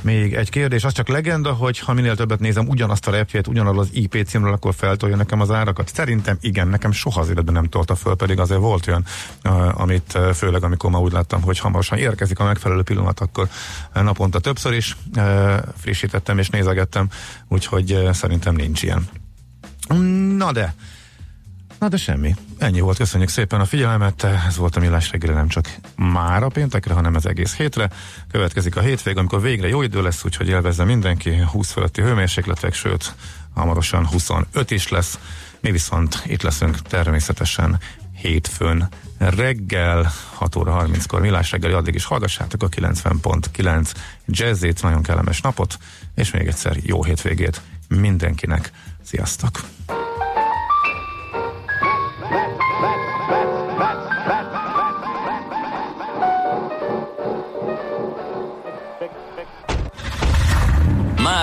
még 0.02 0.34
egy 0.34 0.50
kérdés, 0.50 0.84
az 0.84 0.94
csak 0.94 1.08
legenda, 1.08 1.52
hogy 1.52 1.80
ha 1.80 1.94
minél 1.94 2.16
többet 2.16 2.40
nézem 2.40 2.68
ugyanazt 2.68 3.08
a 3.08 3.12
repjét, 3.12 3.48
ugyanarról 3.48 3.80
az 3.80 3.90
IP 3.92 4.24
címről, 4.28 4.54
akkor 4.54 4.74
feltolja 4.74 5.16
nekem 5.16 5.42
az 5.42 5.52
árakat. 5.52 5.92
Szerintem 5.94 6.38
igen, 6.42 6.68
nekem 6.68 6.92
soha 6.92 7.20
az 7.20 7.30
életben 7.30 7.54
nem 7.54 7.66
tolta 7.66 7.96
föl, 7.96 8.16
pedig 8.16 8.40
azért 8.40 8.60
volt 8.60 8.88
olyan, 8.88 9.06
uh, 9.44 9.82
amit 9.82 10.14
uh, 10.16 10.30
főleg 10.30 10.64
amikor 10.64 10.90
ma 10.90 11.00
úgy 11.00 11.12
láttam, 11.12 11.42
hogy 11.42 11.60
hamarosan 11.60 11.98
érkezik 11.98 12.40
a 12.40 12.44
megfelelő 12.44 12.82
pillanat, 12.82 13.20
akkor 13.20 13.48
uh, 13.96 14.04
naponta 14.04 14.40
többször 14.40 14.74
is 14.74 14.98
frissítettem 15.78 16.38
és 16.38 16.50
nézegettem, 16.50 17.10
úgyhogy 17.48 18.10
szerintem 18.12 18.56
nincs 18.56 18.84
ilyen. 18.84 19.10
Na 20.38 20.52
de, 20.52 20.76
Na 21.82 21.88
de 21.88 21.98
semmi. 21.98 22.36
Ennyi 22.58 22.80
volt, 22.80 22.98
köszönjük 22.98 23.30
szépen 23.30 23.60
a 23.60 23.66
figyelmet. 23.66 24.24
Ez 24.24 24.58
volt 24.58 24.76
a 24.76 24.80
Millás 24.80 25.12
reggeli 25.12 25.34
nem 25.34 25.48
csak 25.48 25.76
már 25.96 26.44
a 26.44 26.48
péntekre, 26.48 26.94
hanem 26.94 27.16
az 27.16 27.26
egész 27.26 27.56
hétre. 27.56 27.90
Következik 28.32 28.76
a 28.76 28.82
hétvég, 28.82 29.18
amikor 29.18 29.42
végre 29.42 29.68
jó 29.68 29.82
idő 29.82 30.02
lesz, 30.02 30.24
úgyhogy 30.26 30.48
élvezze 30.48 30.84
mindenki 30.84 31.38
20 31.52 31.72
fölötti 31.72 32.02
hőmérsékletek, 32.02 32.74
sőt, 32.74 33.14
hamarosan 33.54 34.08
25 34.08 34.72
is 34.72 34.90
lesz. 34.90 35.20
Mi 35.60 35.72
viszont 35.72 36.24
itt 36.26 36.42
leszünk 36.42 36.82
természetesen 36.82 37.80
hétfőn 38.16 38.90
reggel, 39.18 40.12
6 40.34 40.56
óra 40.56 40.86
30-kor 40.88 41.22
Millás 41.22 41.52
reggeli, 41.52 41.74
addig 41.74 41.96
is 41.96 42.06
hallgassátok 42.06 42.64
a 42.64 42.70
90.9 42.70 43.92
jazzét, 44.26 44.82
nagyon 44.82 45.04
kellemes 45.04 45.42
napot, 45.42 45.78
és 46.16 46.32
még 46.32 46.48
egyszer 46.48 46.78
jó 46.82 47.04
hétvégét 47.04 47.62
mindenkinek. 47.88 48.72
Sziasztok! 49.04 49.60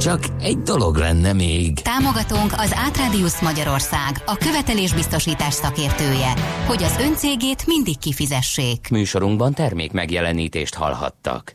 Csak 0.00 0.24
egy 0.42 0.58
dolog 0.58 0.96
lenne 0.96 1.32
még. 1.32 1.80
Támogatónk 1.80 2.52
az 2.56 2.72
Átrádiusz 2.74 3.40
Magyarország, 3.40 4.22
a 4.26 4.36
követelésbiztosítás 4.36 5.54
szakértője, 5.54 6.32
hogy 6.66 6.82
az 6.82 6.96
öncégét 7.00 7.66
mindig 7.66 7.98
kifizessék. 7.98 8.88
Műsorunkban 8.90 9.54
termék 9.54 9.92
megjelenítést 9.92 10.74
hallhattak. 10.74 11.48